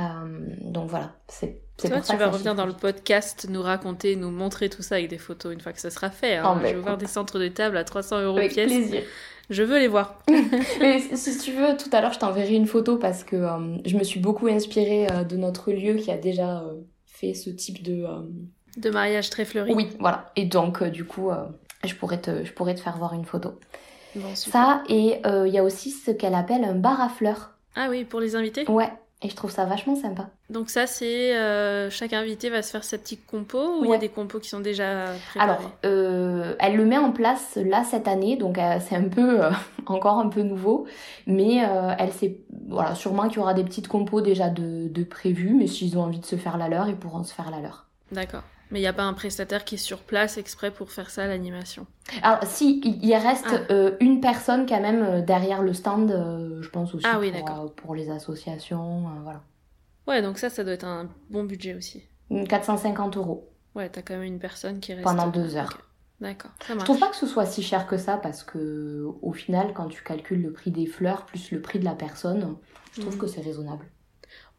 [0.00, 4.68] Euh, donc voilà, c'est Toi, tu vas revenir dans le podcast, nous raconter, nous montrer
[4.68, 6.36] tout ça avec des photos une fois que ça sera fait.
[6.36, 6.56] Hein.
[6.56, 9.02] Oh, je veux voir des centres de table à 300 euros avec plaisir.
[9.50, 10.22] Je veux les voir.
[10.80, 13.44] Mais si tu veux, tout à l'heure, je t'enverrai une photo parce que
[13.84, 16.64] je me suis beaucoup inspirée de notre lieu qui a déjà
[17.06, 18.06] fait ce type de
[18.76, 19.72] de mariage très fleuri.
[19.74, 20.30] Oui, voilà.
[20.36, 21.44] Et donc, euh, du coup, euh,
[21.84, 23.58] je, pourrais te, je pourrais te faire voir une photo.
[24.34, 27.52] ça, et euh, il y a aussi ce qu'elle appelle un bar à fleurs.
[27.74, 28.68] Ah oui, pour les invités?
[28.68, 28.90] Ouais.
[29.22, 30.30] Et je trouve ça vachement sympa.
[30.48, 31.34] Donc ça, c'est
[31.90, 34.48] chaque invité va se faire sa petite compo ou il y a des compos qui
[34.48, 35.52] sont déjà préparés?
[35.52, 39.40] Alors, elle le met en place là cette année, donc c'est un peu
[39.86, 40.86] encore un peu nouveau,
[41.26, 41.56] mais
[41.98, 45.66] elle sait voilà sûrement qu'il y aura des petites compos déjà de, de prévues, mais
[45.66, 47.86] s'ils ont envie de se faire la leur, ils pourront se faire la leur.
[48.12, 48.42] D'accord.
[48.70, 51.26] Mais il n'y a pas un prestataire qui est sur place exprès pour faire ça,
[51.26, 51.86] l'animation
[52.22, 53.72] Alors, si, il reste ah.
[53.72, 57.74] euh, une personne quand même euh, derrière le stand, euh, je pense aussi ah pour,
[57.74, 59.42] pour, les associations, voilà.
[60.06, 62.04] Ouais, donc ça, ça doit être un bon budget aussi.
[62.48, 63.50] 450 euros.
[63.74, 65.04] Ouais, t'as quand même une personne qui reste...
[65.04, 65.78] Pendant deux heures.
[66.20, 66.80] D'accord, ça marche.
[66.80, 69.88] Je trouve pas que ce soit si cher que ça parce que au final, quand
[69.88, 72.56] tu calcules le prix des fleurs plus le prix de la personne,
[72.92, 73.20] je trouve mhm.
[73.20, 73.86] que c'est raisonnable.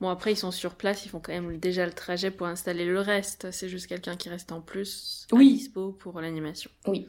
[0.02, 2.86] Bon, après, ils sont sur place, ils font quand même déjà le trajet pour installer
[2.86, 3.52] le reste.
[3.52, 5.54] C'est juste quelqu'un qui reste en plus oui.
[5.54, 6.72] dispo pour l'animation.
[6.88, 7.08] Oui.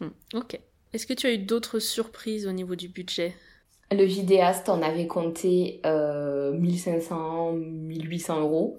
[0.00, 0.60] Hmm, ok.
[0.92, 3.34] Est-ce que tu as eu d'autres surprises au niveau du budget?
[3.90, 8.76] Le vidéaste, on avait compté euh, 1500, 1800 euros.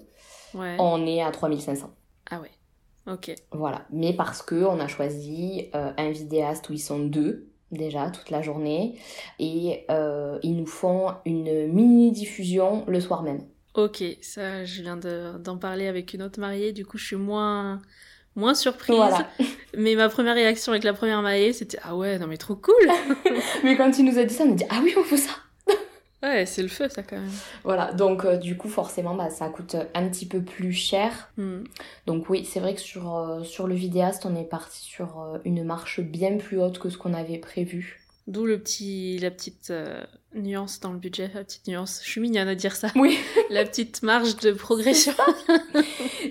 [0.54, 0.76] Ouais.
[0.78, 1.90] On est à 3500.
[2.30, 2.52] Ah ouais.
[3.12, 3.34] Ok.
[3.50, 3.86] Voilà.
[3.90, 8.30] Mais parce que on a choisi euh, un vidéaste où ils sont deux déjà toute
[8.30, 8.98] la journée
[9.38, 13.42] et euh, ils nous font une mini diffusion le soir même.
[13.74, 17.80] Ok, ça je viens d'en parler avec une autre mariée, du coup je suis moins
[18.36, 19.14] moins surprise.
[19.76, 22.74] Mais ma première réaction avec la première mariée c'était ah ouais non mais trop cool.
[23.64, 25.32] mais quand il nous a dit ça on a dit ah oui on fait ça.
[26.22, 27.30] Ouais, c'est le feu, ça, quand même.
[27.62, 31.30] Voilà, donc euh, du coup, forcément, bah, ça coûte un petit peu plus cher.
[31.36, 31.62] Hmm.
[32.06, 35.38] Donc oui, c'est vrai que sur, euh, sur le vidéaste, on est parti sur euh,
[35.44, 38.00] une marche bien plus haute que ce qu'on avait prévu.
[38.26, 39.72] D'où le petit, la petite
[40.34, 42.02] nuance dans le budget, la petite nuance.
[42.04, 42.88] Je suis mignonne à dire ça.
[42.94, 43.16] Oui.
[43.50, 45.14] la petite marge de progression.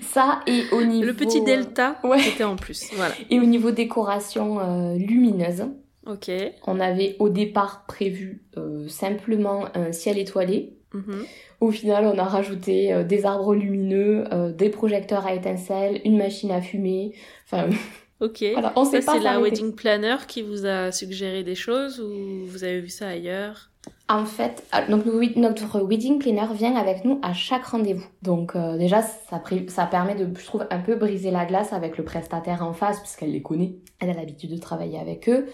[0.03, 0.41] Ça.
[0.45, 1.07] et au niveau...
[1.07, 2.27] Le petit delta ouais.
[2.27, 3.15] était en plus, voilà.
[3.31, 5.63] Et au niveau décoration lumineuse,
[6.07, 6.31] Ok.
[6.65, 10.73] On avait au départ prévu euh, simplement un ciel étoilé.
[10.93, 11.25] Mhm.
[11.59, 16.17] Au final, on a rajouté euh, des arbres lumineux, euh, des projecteurs à étincelles, une
[16.17, 17.13] machine à fumer.
[17.45, 17.69] Enfin.
[18.19, 18.43] Ok.
[18.53, 22.63] Voilà, on ça, c'est la wedding planner qui vous a suggéré des choses ou vous
[22.63, 23.69] avez vu ça ailleurs?
[24.09, 25.05] En fait, donc
[25.35, 28.07] notre wedding planner vient avec nous à chaque rendez-vous.
[28.23, 32.03] Donc déjà, ça, ça permet de, je trouve, un peu briser la glace avec le
[32.03, 33.75] prestataire en face, puisqu'elle les connaît.
[33.99, 35.45] Elle a l'habitude de travailler avec eux.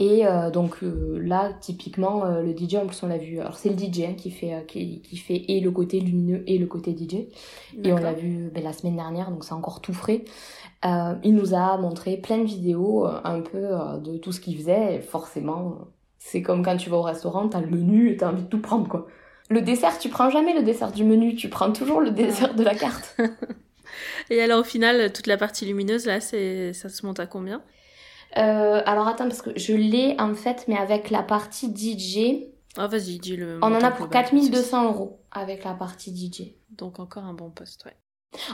[0.00, 3.58] Et euh, donc euh, là, typiquement, euh, le DJ, en plus on l'a vu, alors
[3.58, 6.66] c'est le DJ hein, qui, fait, qui, qui, fait et le côté lumineux et le
[6.66, 7.26] côté DJ.
[7.84, 10.24] Et on l'a vu ben, la semaine dernière, donc c'est encore tout frais.
[10.82, 13.68] il nous a montré plein de vidéos un peu
[14.02, 14.96] de tout ce qu'il faisait.
[14.96, 15.76] Et forcément,
[16.18, 18.60] c'est comme quand tu vas au restaurant, t'as le menu et t'as envie de tout
[18.60, 19.06] prendre quoi.
[19.50, 22.62] Le dessert, tu prends jamais le dessert du menu, tu prends toujours le dessert de
[22.62, 23.18] la carte.
[24.30, 27.60] et alors au final, toute la partie lumineuse là, ça se monte à combien?
[28.36, 32.44] Euh, alors attends, parce que je l'ai en fait, mais avec la partie DJ.
[32.76, 33.58] Ah, vas-y, dis-le.
[33.62, 36.54] On en a pour 4200 euros avec la partie DJ.
[36.70, 37.96] Donc encore un bon poste, ouais.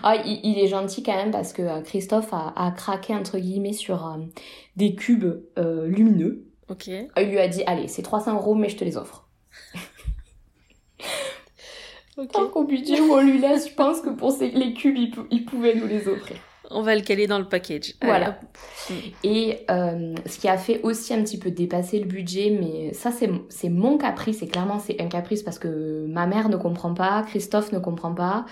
[0.03, 4.07] Ah, il, est gentil quand même parce que euh, Christophe a, craqué entre guillemets sur
[4.07, 4.17] euh,
[4.77, 6.47] des cubes lumineux.
[6.69, 6.89] Ok.
[6.89, 9.29] Il lui a dit allez, c'est 300 euros, mais je te les offre.
[12.17, 12.29] okay.
[12.29, 14.97] Tant qu'au budget où on lui laisse, je pense que pour les cubes,
[15.31, 16.39] il pouvait nous les offrir.
[16.71, 17.95] On va le caler dans le package.
[18.03, 18.39] Voilà.
[19.23, 23.11] Et euh, ce qui a fait aussi un petit peu dépasser le budget, mais ça
[23.13, 27.23] c'est mon caprice, et clairement c'est un caprice parce que ma mère ne comprend pas,
[27.23, 28.47] Christophe ne comprend pas,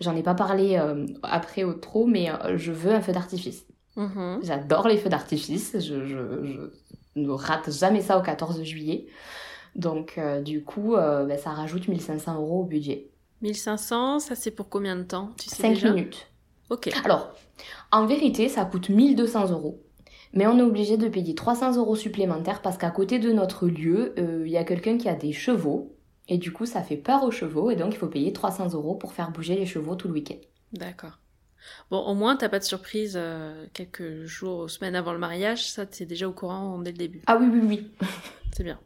[0.00, 3.64] j'en ai pas parlé euh, après au trop, mais euh, je veux un feu d'artifice.
[3.96, 4.38] Mm-hmm.
[4.42, 6.70] J'adore les feux d'artifice, je, je,
[7.16, 9.06] ne rate jamais ça au 14 juillet.
[9.76, 13.08] Donc du coup, ben, ça rajoute 1500 euros au budget.
[13.42, 15.30] 1500, ça c'est pour combien de temps?
[15.38, 16.29] Tu sais 5 minutes.
[16.70, 16.90] Ok.
[17.04, 17.34] Alors,
[17.92, 19.82] en vérité, ça coûte 1200 euros.
[20.32, 24.14] Mais on est obligé de payer 300 euros supplémentaires parce qu'à côté de notre lieu,
[24.18, 25.96] euh, il y a quelqu'un qui a des chevaux.
[26.28, 27.70] Et du coup, ça fait peur aux chevaux.
[27.70, 30.36] Et donc, il faut payer 300 euros pour faire bouger les chevaux tout le week-end.
[30.72, 31.18] D'accord.
[31.90, 35.68] Bon, au moins, t'as pas de surprise euh, quelques jours ou semaines avant le mariage.
[35.68, 37.22] Ça, t'es déjà au courant dès le début.
[37.26, 37.90] Ah oui, oui, oui.
[38.56, 38.78] C'est bien.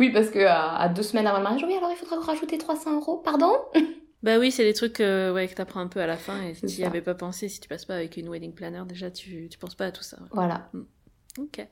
[0.00, 2.58] Oui, parce que à, à deux semaines avant le mariage, oui, alors il faudra rajouter
[2.58, 3.18] 300 euros.
[3.18, 3.52] Pardon?
[4.26, 6.54] Bah oui, c'est les trucs euh, ouais, que t'apprends un peu à la fin et
[6.54, 7.48] C'est tu n'y avais pas pensé.
[7.48, 10.02] Si tu passes pas avec une wedding planner, déjà, tu, tu penses pas à tout
[10.02, 10.18] ça.
[10.32, 10.68] Voilà.
[11.38, 11.64] Ok.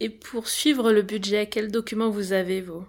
[0.00, 2.86] Et pour suivre le budget, quels documents vous avez, vous?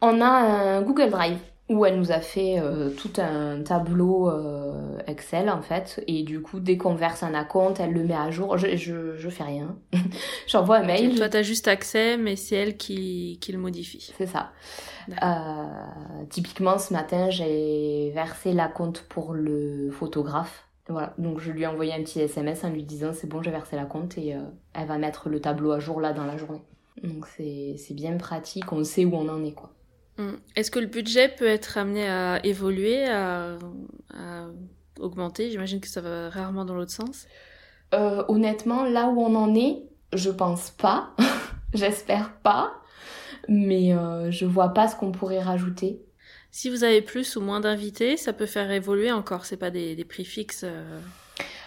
[0.00, 1.38] On a un Google Drive
[1.68, 6.02] où elle nous a fait euh, tout un tableau euh, Excel en fait.
[6.06, 8.56] Et du coup dès qu'on verse un acompte elle le met à jour.
[8.56, 9.76] Je, je, je fais rien.
[10.46, 11.16] J'envoie un mail.
[11.16, 14.12] Toi, t'as juste accès, mais c'est elle qui, qui le modifie.
[14.16, 14.52] c'est ça.
[15.22, 20.64] Euh, typiquement ce matin j'ai versé l'acompte pour le photographe.
[20.88, 21.12] Voilà.
[21.18, 23.76] Donc je lui ai envoyé un petit SMS en lui disant c'est bon j'ai versé
[23.76, 24.40] l'acompte et euh,
[24.72, 26.62] elle va mettre le tableau à jour là dans la journée.
[27.02, 28.72] Donc c'est c'est bien pratique.
[28.72, 29.70] On sait où on en est quoi.
[30.56, 33.56] Est-ce que le budget peut être amené à évoluer, à,
[34.14, 34.46] à
[34.98, 35.50] augmenter?
[35.50, 37.26] J'imagine que ça va rarement dans l'autre sens.
[37.94, 41.14] Euh, honnêtement, là où on en est, je pense pas.
[41.74, 42.72] J'espère pas.
[43.48, 46.00] Mais euh, je vois pas ce qu'on pourrait rajouter.
[46.50, 49.44] Si vous avez plus ou moins d'invités, ça peut faire évoluer encore.
[49.44, 50.64] C'est pas des, des prix fixes.
[50.64, 50.98] euh,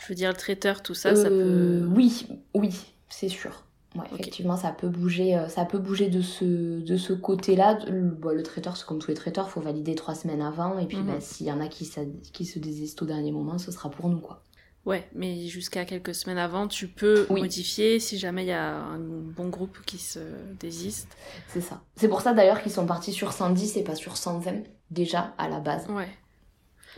[0.02, 1.88] Je veux dire, le traiteur, tout ça, ça peut.
[1.96, 2.72] Oui, oui,
[3.10, 3.64] c'est sûr.
[3.96, 7.78] Ouais, effectivement, ça peut bouger, euh, ça peut bouger de ce, de ce côté-là.
[7.90, 10.80] Le, bon, le traiteur, c'est comme tous les traiteurs, faut valider trois semaines avant.
[10.80, 13.58] Et puis, bah, s'il y en a qui, sa- qui se désistent au dernier moment,
[13.58, 14.44] ce sera pour nous, quoi.
[14.86, 17.42] Ouais, mais jusqu'à quelques semaines avant, tu peux Oui.
[17.42, 20.20] modifier si jamais il y a un bon groupe qui se
[20.60, 21.10] désiste.
[21.50, 21.82] C'est ça.
[21.98, 25.50] C'est pour ça d'ailleurs qu'ils sont partis sur 110 et pas sur 120, déjà, à
[25.50, 25.86] la base.
[25.90, 26.08] Ouais.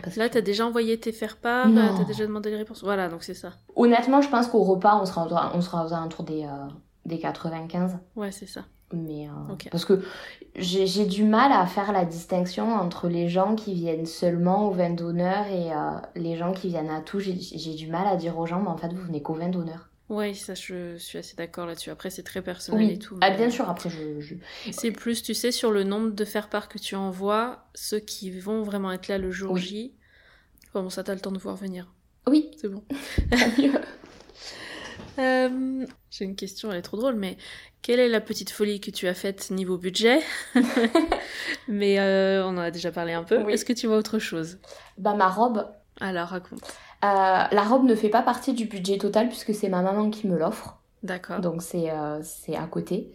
[0.01, 2.83] Parce Là, t'as déjà envoyé tes faire-part, euh, t'as déjà demandé les réponses.
[2.83, 3.51] Voilà, donc c'est ça.
[3.75, 6.67] Honnêtement, je pense qu'au repas, on sera, on sera aux alentours des, euh,
[7.05, 7.97] des 95.
[8.15, 8.63] Ouais, c'est ça.
[8.93, 9.55] Mais, euh.
[9.71, 10.03] Parce que
[10.55, 14.91] j'ai du mal à faire la distinction entre les gens qui viennent seulement au vin
[14.91, 17.19] d'honneur et euh, les gens qui viennent à tout.
[17.19, 19.49] J'ai j'ai du mal à dire aux gens, mais en fait, vous venez qu'au vin
[19.49, 19.89] d'honneur.
[20.10, 21.89] Ouais, ça, je suis assez d'accord là-dessus.
[21.89, 23.18] Après, c'est très personnel et Oui, tout.
[23.22, 24.20] ah, bien sûr, après, je...
[24.20, 24.36] je-
[24.72, 28.64] C'est plus, tu sais, sur le nombre de faire-part que tu envoies, ceux qui vont
[28.64, 29.62] vraiment être là le jour Oui.
[29.62, 29.93] J.
[30.74, 31.91] Bon, ça, t'as le temps de voir venir.
[32.28, 32.84] Oui, C'est bon.
[35.20, 37.38] Euh, J'ai une question, elle est trop drôle, mais
[37.84, 40.22] quelle est la petite folie que tu as faite niveau budget?
[41.68, 43.43] Mais euh, on en a déjà parlé un peu.
[43.43, 43.54] Oui.
[43.54, 44.58] Est-ce que tu vois autre chose?
[44.97, 45.68] Bah, ma robe,
[46.01, 46.62] Alors, raconte.
[47.04, 50.28] Euh, la robe ne fait pas partie du budget total puisque c'est ma maman qui
[50.28, 50.80] me l'offre.
[51.04, 51.39] D'accord.
[51.39, 52.22] Donc c'est euh,
[52.56, 53.12] à côté.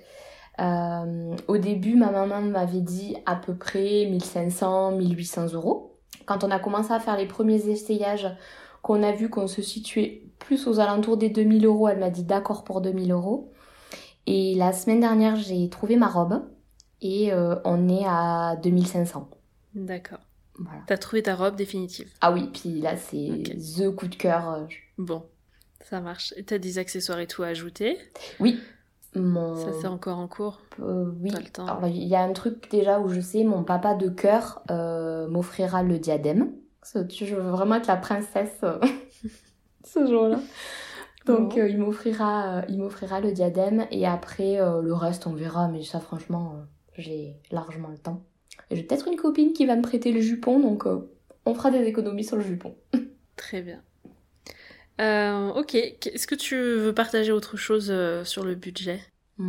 [0.60, 5.96] Euh, au début, ma maman m'avait dit à peu près 1500, 1800 euros.
[6.26, 8.28] Quand on a commencé à faire les premiers essayages,
[8.82, 12.24] qu'on a vu qu'on se situait plus aux alentours des 2000 euros, elle m'a dit
[12.24, 13.52] d'accord pour 2000 euros.
[14.26, 16.42] Et la semaine dernière, j'ai trouvé ma robe
[17.00, 19.28] et euh, on est à 2500.
[19.74, 20.18] D'accord.
[20.58, 20.80] Voilà.
[20.86, 22.10] T'as trouvé ta robe définitive.
[22.20, 23.56] Ah oui, puis là, c'est Ok.
[23.76, 24.50] the coup de cœur.
[24.52, 24.64] euh,
[24.98, 25.24] Bon,
[25.80, 26.34] ça marche.
[26.36, 27.96] Et t'as des accessoires et tout à ajouter?
[28.40, 28.58] Oui,
[29.14, 29.54] mon...
[29.56, 30.60] Ça, c'est encore en cours.
[30.80, 31.30] Euh, oui.
[31.32, 31.66] T'as le temps.
[31.66, 35.28] Alors, il y a un truc déjà où je sais, mon papa de cœur euh,
[35.28, 36.52] m'offrira le diadème.
[36.94, 38.78] Je veux vraiment être la princesse euh,
[39.84, 40.40] ce jour-là.
[41.26, 41.66] Donc, Bon.
[41.66, 45.68] il m'offrira, il m'offrira le diadème et après le reste, on verra.
[45.68, 46.54] Mais ça, franchement,
[46.96, 48.22] j'ai largement le temps.
[48.70, 51.10] J'ai peut-être une copine qui va me prêter le jupon, donc euh,
[51.46, 52.74] on fera des économies sur le jupon.
[53.36, 53.82] Très bien.
[55.00, 59.00] Euh, ok, est-ce que tu veux partager autre chose euh, sur le budget?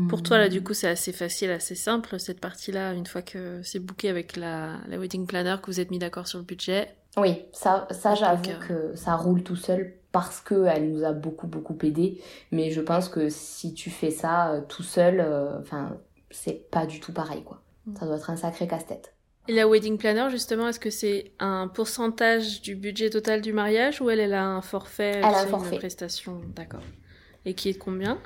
[0.07, 3.59] Pour toi, là, du coup, c'est assez facile, assez simple, cette partie-là, une fois que
[3.63, 6.95] c'est booké avec la, la wedding planner, que vous êtes mis d'accord sur le budget?
[7.17, 11.47] Oui, ça, ça j'avoue que ça roule tout seul parce que elle nous a beaucoup
[11.47, 12.21] beaucoup aidé.
[12.51, 15.97] Mais je pense que si tu fais ça tout seul, euh, enfin
[16.29, 17.63] c'est pas du tout pareil quoi.
[17.85, 17.95] Mm.
[17.97, 19.13] Ça doit être un sacré casse-tête.
[19.47, 23.99] Et la wedding planner, justement, est-ce que c'est un pourcentage du budget total du mariage
[24.01, 25.75] ou elle, elle a un forfait Elle a un forfait.
[25.75, 26.83] Une prestation, d'accord.
[27.45, 28.19] Et qui est de combien?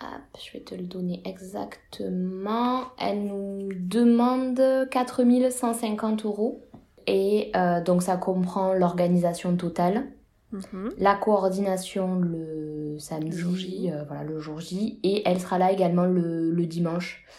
[0.00, 2.84] Ah, je vais te le donner exactement.
[2.98, 6.64] Elle nous demande 4150 euros.
[7.06, 10.06] Et euh, donc ça comprend l'organisation totale,
[10.52, 10.90] Mhm.
[10.98, 13.90] la coordination le samedi, Le jour J.
[13.92, 17.32] euh, voilà, le jour J, et elle sera là également le, le dimanche euh,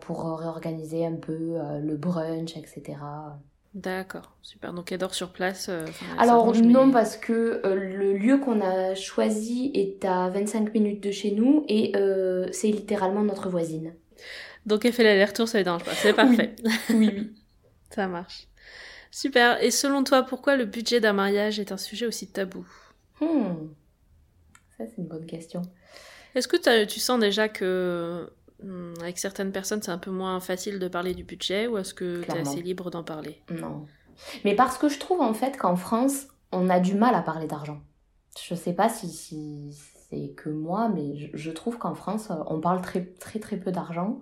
[0.00, 2.98] pour euh, réorganiser un peu euh, le brunch, etc.
[3.74, 4.74] D'accord, super.
[4.74, 5.68] Donc elle dort sur place.
[5.70, 5.86] euh,
[6.18, 11.02] Alors non, mais- parce que euh, le lieu qu'on a choisi est à 25 minutes
[11.02, 13.94] de chez nous et euh, c'est littéralement notre voisine.
[14.66, 15.94] Donc elle fait l'aller-retour, ça ne dérange pas.
[15.94, 16.54] C'est parfait.
[16.90, 17.32] Oui, oui.
[17.90, 18.46] Ça marche.
[19.10, 19.62] Super.
[19.62, 22.66] Et selon toi, pourquoi le budget d'un mariage est un sujet aussi tabou?
[23.20, 23.68] Hmm.
[24.78, 25.62] Ça, c'est une bonne question.
[26.34, 28.30] Est-ce que tu sens déjà que
[29.00, 32.22] avec certaines personnes, c'est un peu moins facile de parler du budget ou est-ce que
[32.22, 33.42] tu es assez libre d'en parler?
[33.50, 33.86] Non.
[34.44, 37.46] Mais parce que je trouve en fait qu'en France, on a du mal à parler
[37.46, 37.80] d'argent.
[38.40, 39.76] Je sais pas si, si
[40.08, 43.72] c'est que moi, mais je, je trouve qu'en France, on parle très très très peu
[43.72, 44.20] d'argent.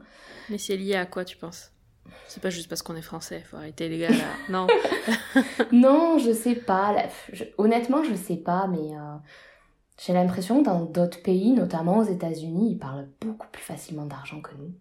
[0.48, 1.72] Mais c'est lié à quoi, tu penses?
[2.26, 4.16] C'est pas juste parce qu'on est français, faut arrêter les gars là.
[4.48, 4.66] Non.
[5.72, 6.94] Non, je sais pas.
[7.58, 9.16] Honnêtement, je sais pas, mais euh,
[10.04, 14.40] j'ai l'impression que dans d'autres pays, notamment aux États-Unis, ils parlent beaucoup plus facilement d'argent
[14.40, 14.72] que nous.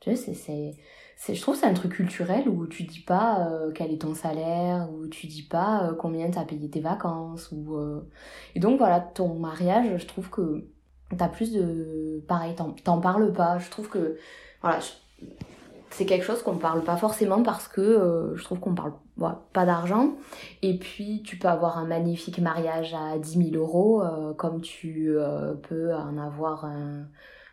[0.00, 3.72] Tu sais, c'est, je trouve que c'est un truc culturel où tu dis pas euh,
[3.74, 7.76] quel est ton salaire, où tu dis pas euh, combien t'as payé tes vacances, ou
[7.76, 8.08] euh,
[8.54, 10.68] et donc voilà, ton mariage, je trouve que
[11.16, 13.58] t'as plus de, pareil, t'en, parles pas.
[13.58, 14.16] Je trouve que
[14.62, 14.78] voilà,
[15.90, 19.42] c'est quelque chose qu'on parle pas forcément parce que euh, je trouve qu'on parle voilà,
[19.52, 20.16] pas d'argent.
[20.62, 25.18] Et puis, tu peux avoir un magnifique mariage à 10 000 euros, euh, comme tu
[25.18, 27.08] euh, peux en avoir un,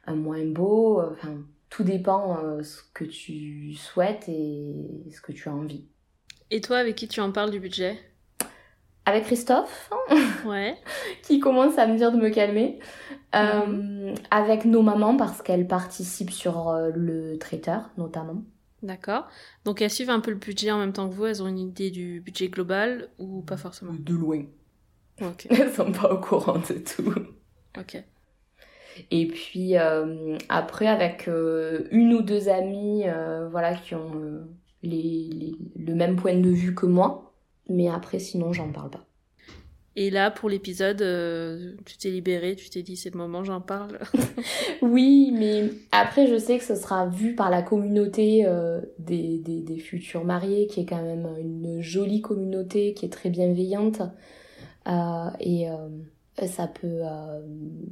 [0.05, 1.01] un moins beau.
[1.01, 1.33] Enfin,
[1.69, 5.87] tout dépend euh, ce que tu souhaites et ce que tu as envie.
[6.51, 7.97] Et toi, avec qui tu en parles du budget?
[9.07, 9.89] Avec Christophe,
[10.45, 10.77] Ouais.
[11.23, 12.79] qui commence à me dire de me calmer.
[13.33, 18.43] Euh, avec nos mamans, parce qu'elles participent sur le traiteur, notamment.
[18.81, 19.27] D'accord.
[19.65, 21.59] Donc elles suivent un peu le budget en même temps que vous, elles ont une
[21.59, 23.93] idée du budget global ou pas forcément?
[23.93, 24.43] De loin.
[25.21, 25.47] Ok.
[25.49, 27.13] Elles sont pas au courant de tout.
[27.77, 27.95] Ok.
[29.11, 34.47] Et puis euh, après, avec euh, une ou deux amies euh, voilà, qui ont
[34.83, 37.33] les, les- le même point de vue que moi.
[37.69, 39.05] Mais après, sinon, j'en parle pas.
[39.97, 43.61] Et là, pour l'épisode, euh, tu t'es libérée, tu t'es dit c'est le moment, j'en
[43.61, 43.99] parle.
[44.81, 49.61] Oui, mais après, je sais que ce sera vu par la communauté euh, des, des,
[49.61, 54.01] des futurs mariés, qui est quand même une jolie communauté, qui est très bienveillante.
[54.87, 55.67] Euh, et
[56.47, 57.01] ça peut...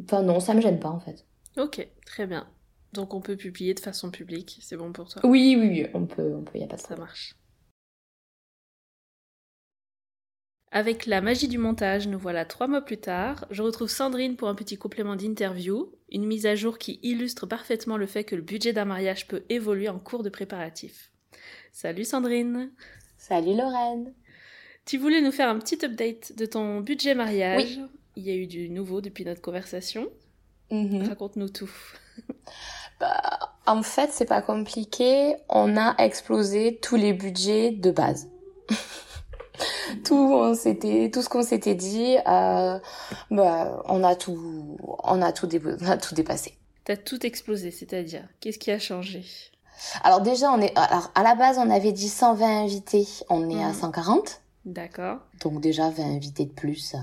[0.03, 1.25] Enfin non, ça me gêne pas en fait.
[1.57, 2.45] ok, très bien.
[2.91, 5.21] Donc on peut publier de façon publique, c'est bon pour toi?
[5.25, 7.35] Oui, oui, oui, on peut, on peut, y a pas de Ça marche.
[10.75, 13.45] Avec la magie du montage, nous voilà trois mois plus tard.
[13.51, 17.95] Je retrouve Sandrine pour un petit complément d'interview, une mise à jour qui illustre parfaitement
[17.95, 21.11] le fait que le budget d'un mariage peut évoluer en cours de préparatif.
[21.71, 22.71] Salut Sandrine
[23.19, 24.15] Salut Lorraine
[24.83, 27.85] Tu voulais nous faire un petit update de ton budget mariage Oui.
[28.15, 30.09] Il y a eu du nouveau depuis notre conversation.
[30.71, 31.03] Mhm.
[31.07, 31.71] Raconte-nous tout.
[32.99, 35.35] Bah, en fait, c'est pas compliqué.
[35.49, 38.29] On a explosé tous les budgets de base.
[40.05, 42.79] tout, on s'était, tout ce qu'on s'était dit, euh,
[43.31, 46.57] bah, on a tout, on a tout, dé- on a tout dépassé.
[46.85, 49.23] T'as tout explosé, c'est-à-dire Qu'est-ce qui a changé?
[50.03, 53.63] Alors déjà, on est, alors à la base, on avait dit 120 invités, on est
[53.63, 53.73] à Mhm.
[53.73, 54.41] 140.
[54.65, 55.19] D'accord.
[55.41, 56.97] Donc déjà 20 invités de plus, euh,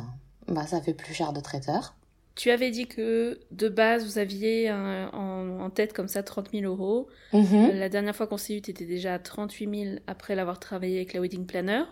[0.53, 1.95] bah ça fait plus cher de traiteur.
[2.37, 6.51] Tu avais dit que de base, vous aviez un- en, en tête comme ça 30
[6.53, 7.09] 000 euros.
[7.35, 10.97] Mhm, La dernière fois qu'on s'est eu, t'étais déjà à 38 000 après l'avoir travaillé
[10.97, 11.83] avec la wedding planner.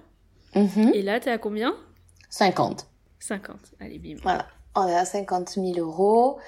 [0.54, 0.90] Mhm.
[0.94, 1.74] Et là, t'es à combien?
[2.30, 2.86] 50.
[3.20, 3.56] 50.
[3.80, 4.16] Allez, bim.
[4.22, 6.38] Voilà, on est à 50 000 euros.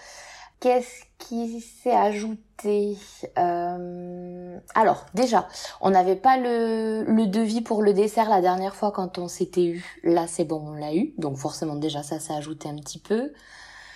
[0.61, 2.98] Qu'est-ce qui s'est ajouté
[3.38, 5.48] Euh, Alors, déjà,
[5.80, 9.64] on n'avait pas le, le devis pour le dessert la dernière fois quand on s'était
[9.64, 9.84] eu.
[10.05, 11.14] Là, c'est bon, on l'a eu.
[11.16, 13.32] Donc forcément, déjà, ça s'est ajouté un petit peu.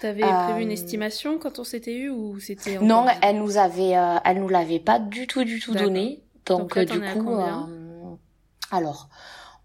[0.00, 3.96] T'avais Euh, prévu une estimation quand on s'était eu ou c'était Non, elle nous avait,
[3.96, 6.22] euh, elle nous l'avait pas du tout, du tout donné.
[6.46, 8.16] Donc, Donc là, euh, du coup, euh,
[8.70, 9.08] alors,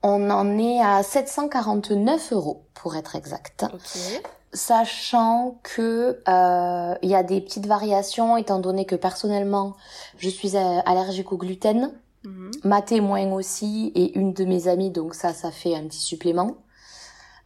[0.03, 3.65] on en est à 749 euros pour être exact.
[3.73, 4.21] Ok.
[4.51, 9.75] Sachant que euh, il y a des petites variations, étant donné que personnellement,
[10.17, 11.91] je suis euh, allergique au gluten,
[12.25, 12.51] Mhm.
[12.65, 16.57] ma témoin aussi et une de mes amies, donc ça, ça fait un petit supplément.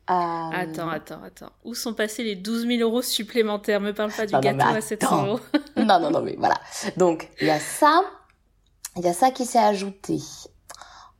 [0.09, 1.51] Euh, Attends, attends, attends.
[1.63, 3.79] Où sont passés les 12 000 euros supplémentaires?
[3.81, 5.25] Me parle pas du Non, non, gâteau à 700 attends.
[5.27, 5.39] euros.
[5.77, 6.55] Non, non, non, mais voilà.
[6.97, 8.01] Donc, il y a ça.
[8.97, 10.19] Il y a ça qui s'est ajouté.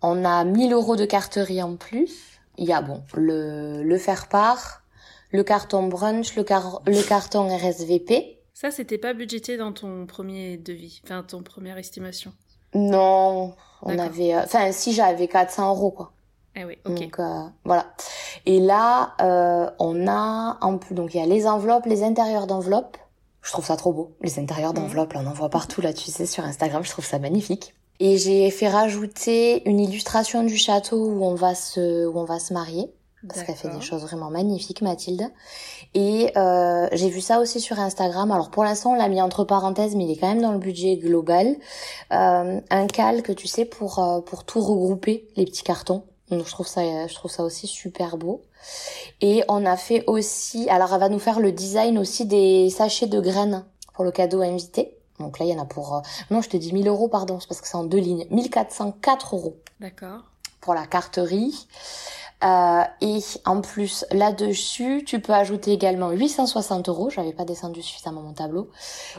[0.04, 2.12] On a 1000 euros de carterie en plus.
[2.58, 4.84] Il y a, bon, le, le faire-part,
[5.32, 8.40] le carton brunch, le, car- le carton RSVP.
[8.54, 12.32] Ça, c'était pas budgété dans ton premier devis, enfin ton première estimation.
[12.76, 14.36] Non, on avait...
[14.36, 16.12] euh, Enfin, si j'avais 400 euros, quoi.
[16.56, 16.94] Eh oui, ok.
[17.00, 17.94] Donc, euh, voilà.
[18.46, 20.94] Et là, euh, on a en plus...
[20.94, 22.98] Donc, il y a les enveloppes, les intérieurs d'enveloppes.
[23.42, 24.16] Je trouve ça trop beau.
[24.22, 26.84] Les intérieurs d'enveloppes, là, on en voit partout, là, tu sais, sur Instagram.
[26.84, 27.74] Je trouve ça magnifique.
[28.00, 32.40] Et j'ai fait rajouter une illustration du château où on va se, où on va
[32.40, 32.92] se marier.
[33.28, 35.32] Parce qu'elle fait des choses vraiment magnifiques, Mathilde.
[35.94, 38.32] Et euh, j'ai vu ça aussi sur Instagram.
[38.32, 40.58] Alors pour l'instant, on l'a mis entre parenthèses, mais il est quand même dans le
[40.58, 41.56] budget global.
[42.12, 46.04] Euh, un calque, tu sais, pour euh, pour tout regrouper, les petits cartons.
[46.32, 48.42] Donc je trouve ça, je trouve ça aussi super beau.
[49.22, 53.08] Et on a fait aussi, alors elle va nous faire le design aussi des sachets
[53.08, 53.64] de graines
[53.94, 54.98] pour le cadeau invité.
[55.20, 56.02] Donc là, il y en a pour, euh,
[56.32, 58.26] non, je te dis 1000 euros, pardon, c'est parce que c'est en deux lignes.
[58.32, 59.58] 1404 euros.
[59.80, 60.24] D'accord.
[60.62, 61.68] Pour la carterie.
[62.44, 67.10] Euh, et en plus, là-dessus, tu peux ajouter également 860 euros.
[67.10, 68.70] J'avais pas descendu suffisamment mon tableau.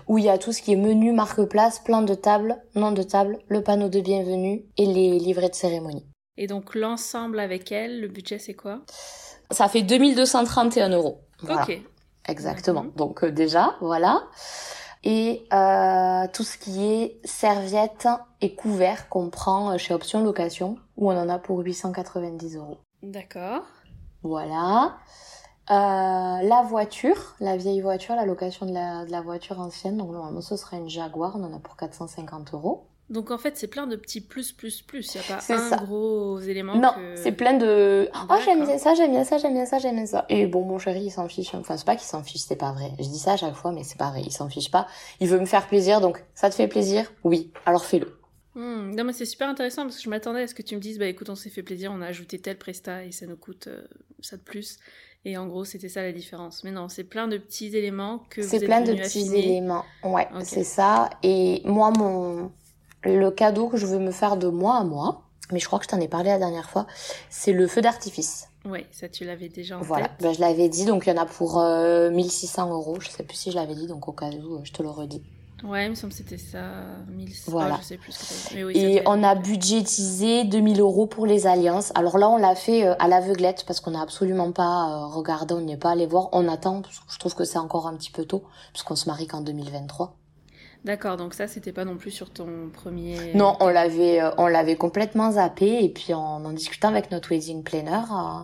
[0.09, 3.03] Où il y a tout ce qui est menu, marque-place, plan de table, nom de
[3.03, 6.05] table, le panneau de bienvenue et les livrets de cérémonie.
[6.37, 8.81] Et donc l'ensemble avec elle, le budget c'est quoi?
[9.51, 11.21] Ça fait 2231 euros.
[11.41, 11.63] Voilà.
[11.63, 11.81] Ok.
[12.29, 12.87] Exactement.
[12.97, 14.25] Donc euh, déjà, voilà.
[15.07, 18.09] Et euh, tout ce qui est serviettes
[18.41, 22.79] et couverts qu'on prend euh, chez Option Location, où on en a pour 890 euros.
[23.03, 23.63] D'accord.
[24.23, 24.97] Voilà.
[25.71, 30.11] Euh, la voiture, la vieille voiture, la location de la, de la voiture ancienne, donc
[30.11, 32.87] normalement ce sera une Jaguar, on en a pour 450 euros.
[33.11, 35.15] Donc en fait, c'est plein de petits plus, plus, plus.
[35.15, 35.77] Il n'y a pas un ça.
[35.77, 36.81] gros élément.
[36.81, 39.79] Non, que- c'est plein de oh j'aime bien ça, j'aime bien ça, j'aime bien ça,
[39.79, 40.25] j'aime bien ça.
[40.29, 41.55] Et bon mon chéri il s'en fiche.
[41.55, 42.91] Enfin c'est pas qu'il s'en fiche, c'est pas vrai.
[42.99, 44.87] Je dis ça à chaque fois mais c'est pas vrai, il s'en fiche pas.
[45.21, 47.13] Il veut me faire plaisir donc ça te fait plaisir?
[47.25, 48.19] Oui, alors fais-le.
[48.55, 50.81] Hmm, Non, mais c'est super intéressant parce que je m'attendais à ce que tu me
[50.81, 53.37] dises, bah écoute, on s'est fait plaisir, on a ajouté tel presta et ça nous
[53.37, 53.85] coûte euh,
[54.21, 54.79] ça de plus.
[55.25, 56.63] Et en gros, c'était ça la différence.
[56.63, 59.39] Mais non, c'est plein de petits éléments que vous C'est plein de petits affiner.
[59.39, 59.85] éléments.
[60.05, 61.11] Ouais, c'est ça.
[61.23, 62.53] Et moi, mon
[63.05, 65.85] le cadeau que je veux me faire de moi à moi, mais je crois que
[65.85, 66.87] je t'en ai parlé la dernière fois,
[67.31, 68.49] c'est le feu d'artifice.
[68.65, 70.17] Ouais, ça tu l'avais déjà en Voilà, tête.
[70.23, 72.97] ben, je l'avais dit, donc il y en a pour euh, 1600 euros.
[73.01, 74.89] Je sais plus si je l'avais dit, donc au cas où, euh, je te le
[74.89, 75.23] redis.
[75.63, 76.63] Ouais, il me semble que c'était ça,
[77.09, 77.51] 1100.
[77.53, 77.79] Voilà.
[77.81, 81.91] Je sais plus ce que oui, Et on a budgétisé 2000 euros pour les alliances.
[81.95, 85.55] Alors là, on l'a fait euh, à l'aveuglette parce qu'on n'a absolument pas euh, regardé,
[85.55, 86.29] on n'est pas allé voir.
[86.33, 89.09] On attend, parce que je trouve que c'est encore un petit peu tôt, puisqu'on se
[89.09, 90.15] marie qu'en 2023.
[90.85, 93.33] D'accord, donc ça, c'était pas non plus sur ton premier.
[93.35, 97.31] Non, on l'avait, euh, on l'avait complètement zappé et puis en en discutant avec notre
[97.31, 98.03] wedding planner.
[98.13, 98.43] euh,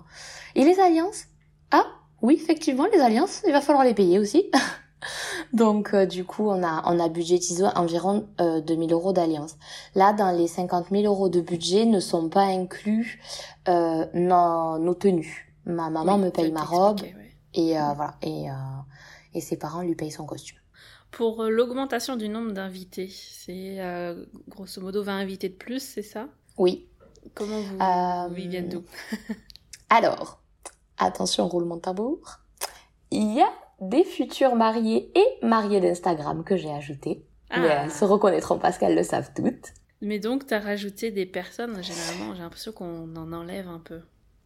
[0.55, 1.24] Et les alliances?
[1.70, 1.84] Ah,
[2.22, 4.51] oui, effectivement, les alliances, il va falloir les payer aussi.
[5.53, 9.57] Donc euh, du coup, on a, on a budgétisé environ euh, 2000 euros d'alliance.
[9.95, 13.20] Là, dans les 50 000 euros de budget, ne sont pas inclus
[13.68, 15.53] euh, nos, nos tenues.
[15.66, 17.14] Ma maman Oui, me paye ma robe ouais.
[17.55, 18.55] et euh, voilà et euh,
[19.34, 20.57] et ses parents lui payent son costume.
[21.12, 26.02] Pour euh, l'augmentation du nombre d'invités, c'est euh, grosso modo 20 invités de plus, c'est
[26.02, 26.28] ça?
[26.58, 26.86] Oui,
[27.34, 28.82] Comment vous, Euh, ils viennent d'où
[29.90, 30.40] Alors,
[30.98, 32.18] attention, roulement de tambour.
[33.11, 33.50] Il y a
[33.80, 37.22] des futurs mariés et mariés d'Instagram que j'ai ajoutés.
[37.50, 37.82] Mais Ah.
[37.84, 39.72] elles se reconnaîtront parce qu'elles le savent toutes.
[40.00, 44.00] Mais donc, t'as rajouté des personnes, généralement, j'ai l'impression qu'on en enlève un peu.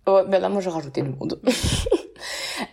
[0.06, 1.40] Oh, ben là, moi, j'ai rajouté du monde.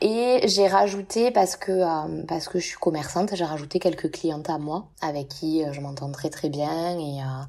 [0.01, 4.49] et j'ai rajouté, parce que, euh, parce que je suis commerçante, j'ai rajouté quelques clientes
[4.49, 6.97] à moi, avec qui euh, je m'entends très très bien.
[6.99, 7.43] Et, euh,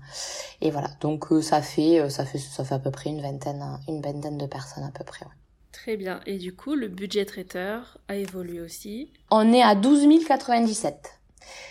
[0.61, 3.21] et voilà, donc euh, ça, fait, euh, ça, fait, ça fait à peu près une
[3.23, 5.25] vingtaine, une vingtaine de personnes à peu près.
[5.27, 5.33] ouais.
[5.73, 6.21] Très bien.
[6.27, 9.13] Et du coup, le budget traiteur a évolué aussi?
[9.31, 11.19] On est à 12 097.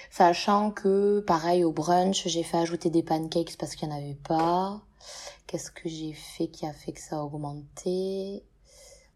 [0.09, 4.17] Sachant que, pareil, au brunch, j'ai fait ajouter des pancakes parce qu'il n'y en avait
[4.27, 4.81] pas.
[5.47, 8.43] Qu'est-ce que j'ai fait qui a fait que ça a augmenté?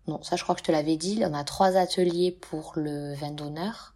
[0.08, 1.22] Non, ça je crois que je te l'avais dit.
[1.26, 3.94] On a trois ateliers pour le vin d'honneur.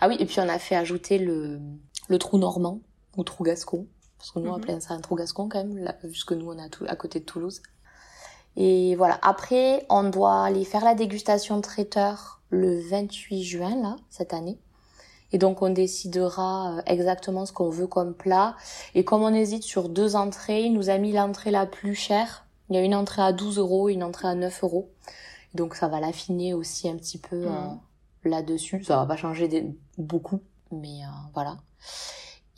[0.00, 1.60] Ah oui, et puis on a fait ajouter le,
[2.08, 2.80] le trou normand
[3.16, 3.86] ou trou gascon.
[4.18, 4.62] Parce que nous, on Mhm.
[4.62, 6.96] appelait ça un trou gascon quand même, là, puisque nous, on est à, tout, à
[6.96, 7.60] côté de Toulouse.
[8.56, 9.18] Et voilà.
[9.22, 14.58] Après, on doit aller faire la dégustation traiteur le 28 juin, là, cette année.
[15.32, 18.56] Et donc, on décidera euh, exactement ce qu'on veut comme plat.
[18.94, 22.46] Et comme on hésite sur deux entrées, il nous a mis l'entrée la plus chère.
[22.70, 24.90] Il y a une entrée à 12 euros et une entrée à 9 euros.
[25.54, 27.78] Donc, ça va l'affiner aussi un petit peu euh, Mhm.
[28.24, 28.84] là-dessus.
[28.84, 29.66] Ça va pas changer des-
[29.98, 30.40] beaucoup,
[30.70, 31.58] mais euh, voilà.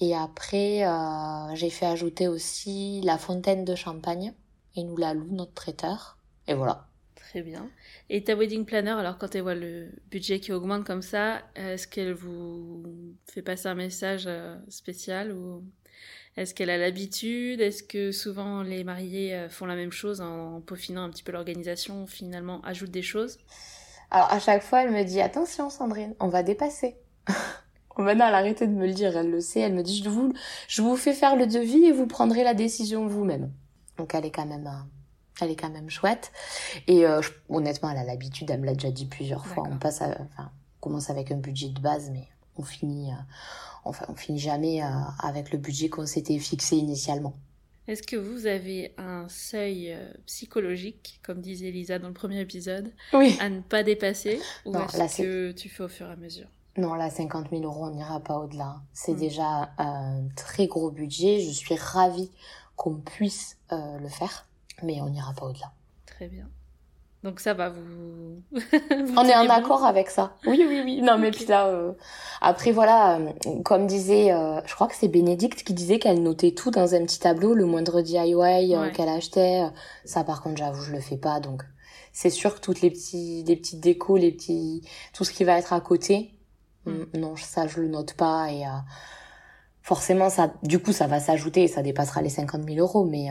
[0.00, 4.32] Et après, euh, j'ai fait ajouter aussi la fontaine de champagne.
[4.76, 6.18] Et nous la loue notre traiteur.
[6.46, 6.86] Et voilà.
[7.16, 7.68] Très bien.
[8.08, 11.88] Et ta wedding planner, alors quand elle voit le budget qui augmente comme ça, est-ce
[11.88, 12.84] qu'elle vous
[13.26, 14.28] fait passer un message
[14.68, 15.64] spécial ou
[16.38, 17.60] est-ce qu'elle a l'habitude?
[17.60, 21.32] Est-ce que souvent les mariés euh, font la même chose en peaufinant un petit peu
[21.32, 23.38] l'organisation, finalement ajoutent des choses?
[24.10, 26.96] Alors à chaque fois, elle me dit attention Sandrine, on va dépasser.
[27.98, 29.60] Maintenant, elle a arrêté de me le dire, elle le sait.
[29.60, 30.32] Elle me dit je vous,
[30.68, 33.50] je vous fais faire le devis et vous prendrez la décision vous-même.
[33.96, 36.30] Donc elle est quand même, euh, elle est quand même chouette.
[36.86, 38.50] Et euh, je- honnêtement, elle a l'habitude.
[38.50, 39.64] Elle me l'a déjà dit plusieurs fois.
[39.68, 42.28] On passe, à, enfin, on commence avec un budget de base, mais
[42.58, 43.16] on finit, euh,
[43.84, 44.86] enfin, on finit jamais euh,
[45.20, 47.34] avec le budget qu'on s'était fixé initialement.
[47.86, 52.92] Est-ce que vous avez un seuil euh, psychologique, comme disait Lisa dans le premier épisode,
[53.14, 53.36] Oui.
[53.40, 56.48] à ne pas dépasser Ou est-ce que tu fais au fur et à mesure?
[56.76, 58.76] Non, là, 50 000 euros, on n'ira pas au-delà.
[58.92, 59.18] C'est Mm.
[59.18, 61.40] déjà un très gros budget.
[61.40, 62.30] Je suis ravie
[62.76, 64.46] qu'on puisse euh, le faire,
[64.82, 65.72] mais on n'ira pas au-delà.
[66.06, 66.48] Très bien.
[67.24, 68.42] Donc ça va, vous.
[69.16, 70.36] On est en accord avec ça.
[70.46, 71.02] Oui, oui, oui.
[71.02, 71.92] Non, mais puis là, euh,
[72.40, 76.52] après voilà, euh, comme disait, euh, je crois que c'est Bénédicte qui disait qu'elle notait
[76.52, 79.64] tout dans un petit tableau, le moindre DIY qu'elle achetait.
[80.04, 81.40] Ça, par contre, j'avoue, je le fais pas.
[81.40, 81.64] Donc,
[82.12, 85.58] c'est sûr que toutes les petits, les petites décos, les petits, tout ce qui va
[85.58, 86.34] être à côté,
[86.86, 87.18] mm.
[87.18, 88.62] non, ça, je le note pas et
[89.82, 93.28] forcément, ça, du coup, ça va s'ajouter et ça dépassera les 50 000 euros, mais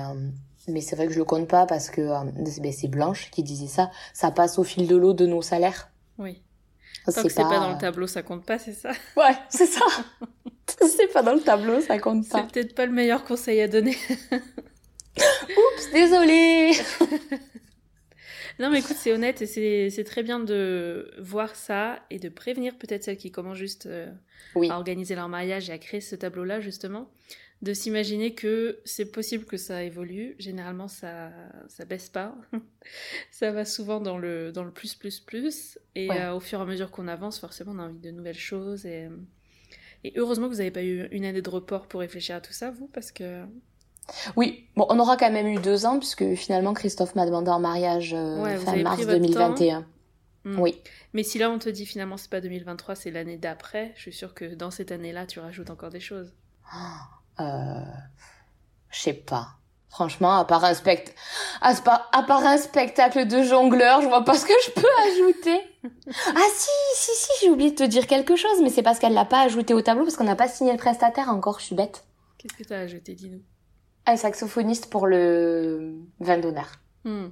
[0.68, 2.24] mais c'est vrai que je le compte pas parce que euh,
[2.62, 3.90] ben, c'est Blanche qui disait ça.
[4.14, 5.90] Ça passe au fil de l'eau de nos salaires.
[6.18, 6.42] Oui.
[7.06, 7.60] Tant que c'est pas...
[7.60, 8.92] dans le tableau, ça compte pas, c'est ça?
[9.16, 9.86] Ouais, c'est ça.
[10.82, 12.40] c'est pas dans le tableau, ça compte pas.
[12.42, 13.96] C'est peut-être pas le meilleur conseil à donner.
[15.18, 16.74] Oups, désolée.
[18.60, 22.78] non, mais écoute, c'est honnête et c'est très bien de voir ça et de prévenir
[22.78, 24.12] peut-être celles qui commencent juste euh,
[24.56, 27.10] à organiser leur mariage et à créer ce tableau-là, justement
[27.64, 30.36] de s'imaginer que c'est possible que ça évolue.
[30.38, 31.32] Généralement, ça
[31.68, 32.36] ça baisse pas.
[33.32, 35.80] ça va souvent dans le dans le plus plus plus.
[35.96, 38.38] Et euh, au fur et à mesure qu'on avance, forcément, on a envie de nouvelles
[38.38, 38.86] choses.
[38.86, 39.10] Et,
[40.04, 42.54] et heureusement que vous n'avez pas eu une année de report pour réfléchir à tout
[42.54, 43.44] ça, vous, parce que
[44.36, 47.60] oui, bon, on aura quand même eu deux ans puisque finalement Christophe m'a demandé en
[47.60, 49.86] mariage euh, fin mars 2021.
[50.46, 50.60] Hmm.
[50.60, 50.82] Oui.
[51.14, 54.14] Mais si là on te dit finalement c'est pas 2023, c'est l'année d'après, je suis
[54.14, 56.34] sûre que dans cette année-là tu rajoutes encore des choses.
[56.72, 57.10] Ah.
[57.40, 57.44] Euh,
[58.90, 59.50] je sais pas.
[59.90, 61.14] Franchement, à part un spect...
[61.62, 65.62] à part un spectacle de jongleur, je vois pas ce que je peux ajouter.
[66.36, 69.14] ah si, si, si, j'ai oublié de te dire quelque chose, mais c'est parce qu'elle
[69.14, 71.76] l'a pas ajouté au tableau, parce qu'on n'a pas signé le prestataire encore, je suis
[71.76, 72.06] bête.
[72.40, 73.44] Qu'est-ce que t'as ajouté, dis-nous?
[74.08, 76.80] Un saxophoniste pour le vin d'honneur.
[77.04, 77.28] Hmm.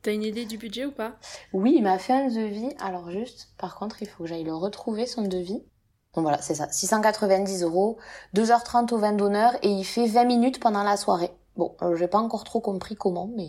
[0.00, 1.16] T'as une idée du budget ou pas?
[1.52, 2.70] Oui, il m'a fait un devis.
[2.78, 5.64] Alors juste, par contre, il faut que j'aille le retrouver, son devis.
[6.14, 6.70] Donc voilà, c'est ça.
[6.70, 7.98] 690 euros,
[8.36, 11.30] 2h30 au vin d'honneur et il fait 20 minutes pendant la soirée.
[11.56, 13.48] Bon, euh, j'ai pas encore trop compris comment, mais...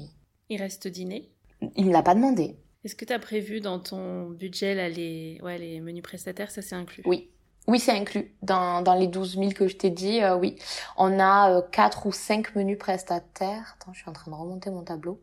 [0.49, 1.29] Il reste dîner?
[1.75, 2.57] Il me l'a pas demandé.
[2.83, 6.63] Est-ce que tu as prévu dans ton budget là, les, ouais, les menus prestataires, ça
[6.63, 7.03] c'est inclus?
[7.05, 7.29] Oui.
[7.67, 8.35] Oui, c'est inclus.
[8.41, 10.57] Dans, dans les 12 000 que je t'ai dit, euh, oui.
[10.97, 13.75] On a euh, 4 ou 5 menus prestataires.
[13.79, 15.19] Attends, je suis en train de remonter mon tableau.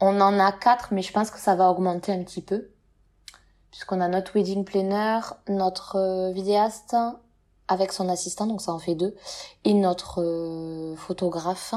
[0.00, 2.70] On en a 4, mais je pense que ça va augmenter un petit peu
[3.76, 6.96] puisqu'on a notre wedding planner, notre euh, vidéaste
[7.68, 9.14] avec son assistant, donc ça en fait deux,
[9.64, 11.74] et notre euh, photographe.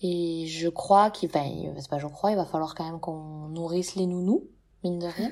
[0.00, 3.94] Et je crois qu'il c'est pas je crois, il va falloir quand même qu'on nourrisse
[3.94, 4.48] les nounous,
[4.82, 5.30] mine de rien.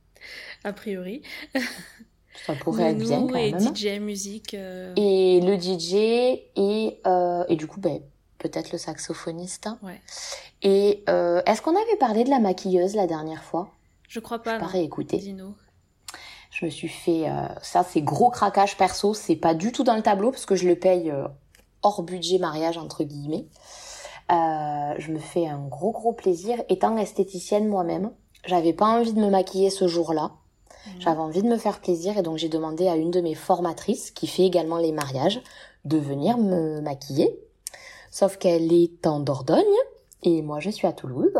[0.64, 1.20] A priori.
[2.46, 3.76] Ça pourrait être bien quand et même.
[3.76, 4.54] DJ musique.
[4.54, 4.92] Euh.
[4.96, 5.94] Et le DJ
[6.56, 7.00] et
[7.48, 8.00] et du coup ben
[8.38, 9.68] peut-être le saxophoniste.
[9.82, 10.00] Ouais.
[10.62, 11.04] Et
[11.46, 13.70] est-ce qu'on avait parlé de la maquilleuse la dernière fois?
[14.08, 14.58] Je crois pas.
[14.58, 15.20] Pareil, écoutez.
[16.50, 19.14] Je me suis fait euh, ça, c'est gros craquage perso.
[19.14, 21.28] C'est pas du tout dans le tableau parce que je le paye euh,
[21.82, 23.46] hors budget mariage entre guillemets.
[24.32, 28.10] Euh, je me fais un gros gros plaisir étant esthéticienne moi-même.
[28.44, 30.32] J'avais pas envie de me maquiller ce jour-là.
[30.86, 30.90] Mmh.
[31.00, 34.10] J'avais envie de me faire plaisir et donc j'ai demandé à une de mes formatrices
[34.10, 35.40] qui fait également les mariages
[35.84, 37.38] de venir me maquiller.
[38.10, 39.64] Sauf qu'elle est en Dordogne
[40.22, 41.34] et moi je suis à Toulouse.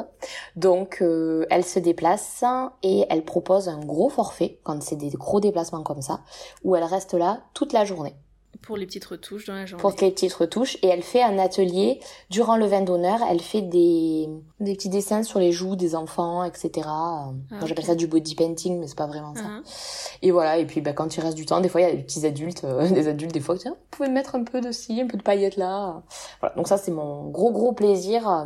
[0.57, 2.45] Donc euh, elle se déplace
[2.83, 6.21] et elle propose un gros forfait quand c'est des gros déplacements comme ça,
[6.65, 8.15] où elle reste là toute la journée.
[8.63, 9.81] Pour les petites retouches dans la journée.
[9.81, 10.77] Pour les petites retouches.
[10.83, 13.21] Et elle fait un atelier durant le vin d'honneur.
[13.31, 14.29] Elle fait des,
[14.61, 16.87] des petits dessins sur les joues des enfants, etc.
[16.87, 17.31] Ah,
[17.65, 19.43] j'appelle ça du body painting, mais c'est pas vraiment ça.
[19.43, 20.19] Uh-huh.
[20.23, 20.59] Et voilà.
[20.59, 22.27] Et puis bah, quand il reste du temps, des fois il y a des petits
[22.27, 25.07] adultes, euh, des adultes des fois, tiens, vous pouvez mettre un peu de ci, un
[25.07, 26.03] peu de paillettes là.
[26.41, 26.55] Voilà.
[26.57, 28.29] Donc ça c'est mon gros gros plaisir.
[28.29, 28.45] Euh,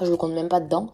[0.00, 0.92] je le compte même pas dedans.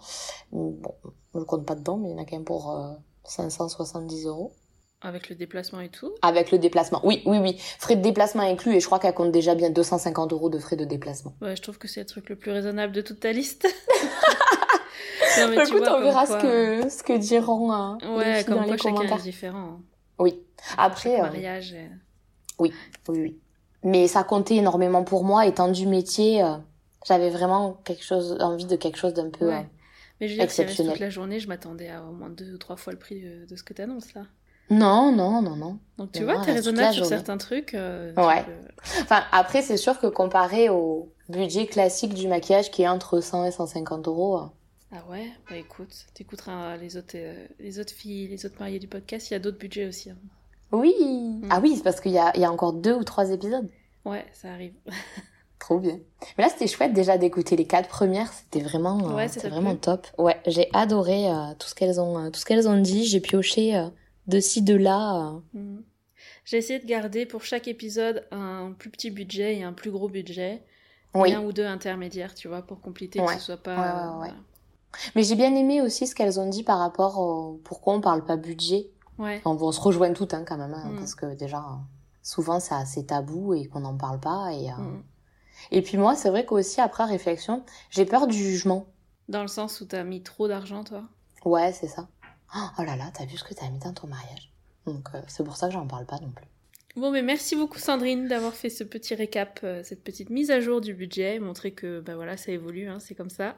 [0.52, 0.94] Bon,
[1.34, 2.76] je le compte pas dedans, mais il y en a quand même pour
[3.24, 4.52] 570 euh, euros.
[5.00, 7.56] Avec le déplacement et tout Avec le déplacement, oui, oui, oui.
[7.78, 10.76] Frais de déplacement inclus, et je crois qu'elle compte déjà bien 250 euros de frais
[10.76, 11.34] de déplacement.
[11.40, 13.66] Ouais, je trouve que c'est le truc le plus raisonnable de toute ta liste.
[15.38, 18.72] non, mais Écoute, on verra ce que, ce que diront hein, ouais, comme dans quoi
[18.74, 19.18] les commentaires.
[19.18, 19.80] Est différent.
[20.18, 20.40] Oui.
[20.76, 21.20] Après...
[21.20, 21.76] Euh, mariage.
[22.58, 22.72] Oui,
[23.08, 23.38] oui, oui.
[23.84, 26.42] Mais ça comptait énormément pour moi, étant du métier...
[26.42, 26.56] Euh,
[27.06, 29.54] j'avais vraiment quelque chose, envie de quelque chose d'un peu ouais.
[29.54, 29.62] Euh,
[30.20, 32.54] Mais je veux dire, si reste toute la journée, je m'attendais à au moins deux
[32.54, 34.22] ou trois fois le prix de, ce que tu annonces là.
[34.70, 35.78] Non, non, non, non.
[35.96, 37.74] Donc tu vois, t'es raisonnable sur certains trucs.
[37.74, 38.44] Euh, ouais.
[39.02, 43.46] Enfin, après, c'est sûr que comparé au budget classique du maquillage qui est entre 100
[43.46, 44.38] et 150 euros.
[44.38, 44.46] Euh,
[44.92, 45.26] ah ouais?
[45.50, 47.16] Bah écoute, t'écouteras les autres,
[47.58, 50.10] les autres filles, les autres mariées du podcast, il y a d'autres budgets aussi.
[50.10, 50.16] Hein.
[50.72, 51.48] Oui mm.
[51.50, 53.68] Ah oui, c'est parce qu'il y a, y a encore deux ou trois épisodes.
[54.04, 54.74] Ouais, ça arrive.
[55.58, 55.98] Trop bien.
[56.36, 58.32] Mais là, c'était chouette déjà d'écouter les quatre premières.
[58.32, 60.06] C'était vraiment, euh, ouais, c'était vraiment top.
[60.16, 63.04] Ouais, j'ai adoré euh, tout ce qu'elles ont, euh, tout ce qu'elles ont dit.
[63.04, 63.88] J'ai pioché
[64.28, 65.32] de ci de là.
[65.54, 65.82] Mhm.
[66.44, 70.08] J'ai essayé de garder pour chaque épisode un plus petit budget et un plus gros
[70.08, 70.62] budget.
[71.14, 71.32] Oui.
[71.32, 74.18] un ou deux intermédiaires, tu vois, pour compléter, que ce soit pas.
[74.20, 74.34] Ouais, ouais,
[75.16, 78.24] Mais j'ai bien aimé aussi ce qu'elles ont dit par rapport au pourquoi on parle
[78.24, 78.90] pas budget.
[79.18, 79.40] Ouais.
[79.46, 80.96] on se rejoint toutes hein, quand même, hein, Mm.
[80.98, 81.64] parce que déjà,
[82.22, 84.52] souvent c'est assez tabou et qu'on n'en parle pas.
[84.52, 85.02] Et, euh, Mm.
[85.72, 88.84] et puis moi, c'est vrai qu'aussi après réflexion, j'ai peur du jugement.
[89.28, 91.04] Dans le sens où t'as mis trop d'argent, toi?
[91.44, 92.06] Ouais, c'est ça.
[92.54, 94.50] Oh là là, t'as vu ce que t'as mis dans ton mariage?
[94.86, 96.46] Donc euh, c'est pour ça que j'en parle pas non plus.
[96.96, 100.60] Bon, mais merci beaucoup Sandrine d'avoir fait ce petit récap, euh, cette petite mise à
[100.60, 103.56] jour du budget, montrer que bah voilà, ça évolue, hein, c'est comme ça.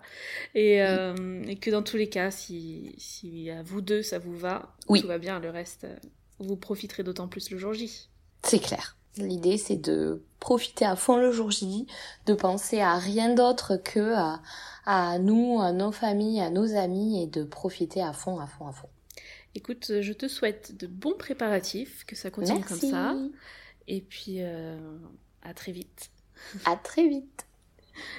[0.55, 4.37] Et, euh, et que dans tous les cas, si, si à vous deux ça vous
[4.37, 5.01] va, Oui.
[5.01, 5.87] tout va bien, le reste,
[6.39, 8.09] vous profiterez d'autant plus le jour J.
[8.43, 8.97] C'est clair.
[9.17, 11.87] L'idée, c'est de profiter à fond le jour J,
[12.27, 14.41] de penser à rien d'autre que à,
[14.87, 18.67] à nous, à nos familles, à nos amis, et de profiter à fond, à fond,
[18.67, 18.89] à fond.
[19.55, 22.81] Écoute, je te souhaite de bons préparatifs, que ça continue Merci.
[22.81, 23.17] comme ça.
[23.89, 24.79] Et puis, euh,
[25.43, 26.11] à très vite.
[26.65, 27.47] À très vite.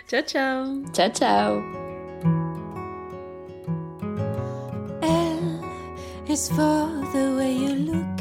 [0.08, 1.62] Ciao, ciao Ciao, ciao.
[5.02, 5.64] L
[6.30, 8.21] is for the way you look at me.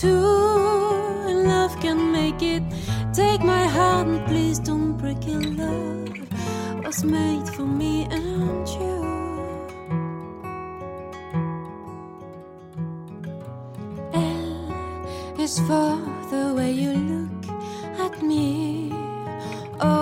[0.00, 1.48] Two.
[1.52, 2.62] Love can make it.
[3.12, 5.42] Take my heart and please don't break it.
[5.58, 8.96] Love was made for me and you.
[14.12, 15.90] L is for
[16.30, 17.42] the way you look
[18.06, 18.92] at me.
[19.80, 19.92] O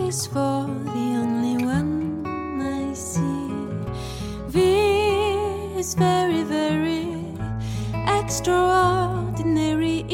[0.00, 2.26] is for the only one
[2.60, 3.50] I see.
[4.48, 4.56] V
[5.78, 6.85] is very, very
[8.26, 10.04] extraordinary.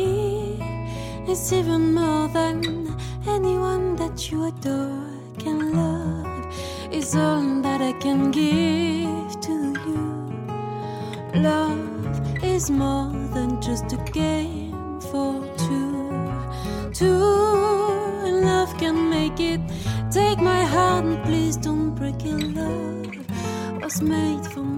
[1.27, 2.95] Is even more than
[3.27, 5.09] anyone that you adore
[5.39, 6.45] can love.
[6.93, 9.55] Is all that I can give to
[9.87, 10.05] you.
[11.41, 16.11] Love is more than just a game for two.
[16.93, 17.23] Two
[18.27, 19.61] and love can make it.
[20.11, 22.43] Take my heart and please don't break it.
[22.61, 24.72] Love was made for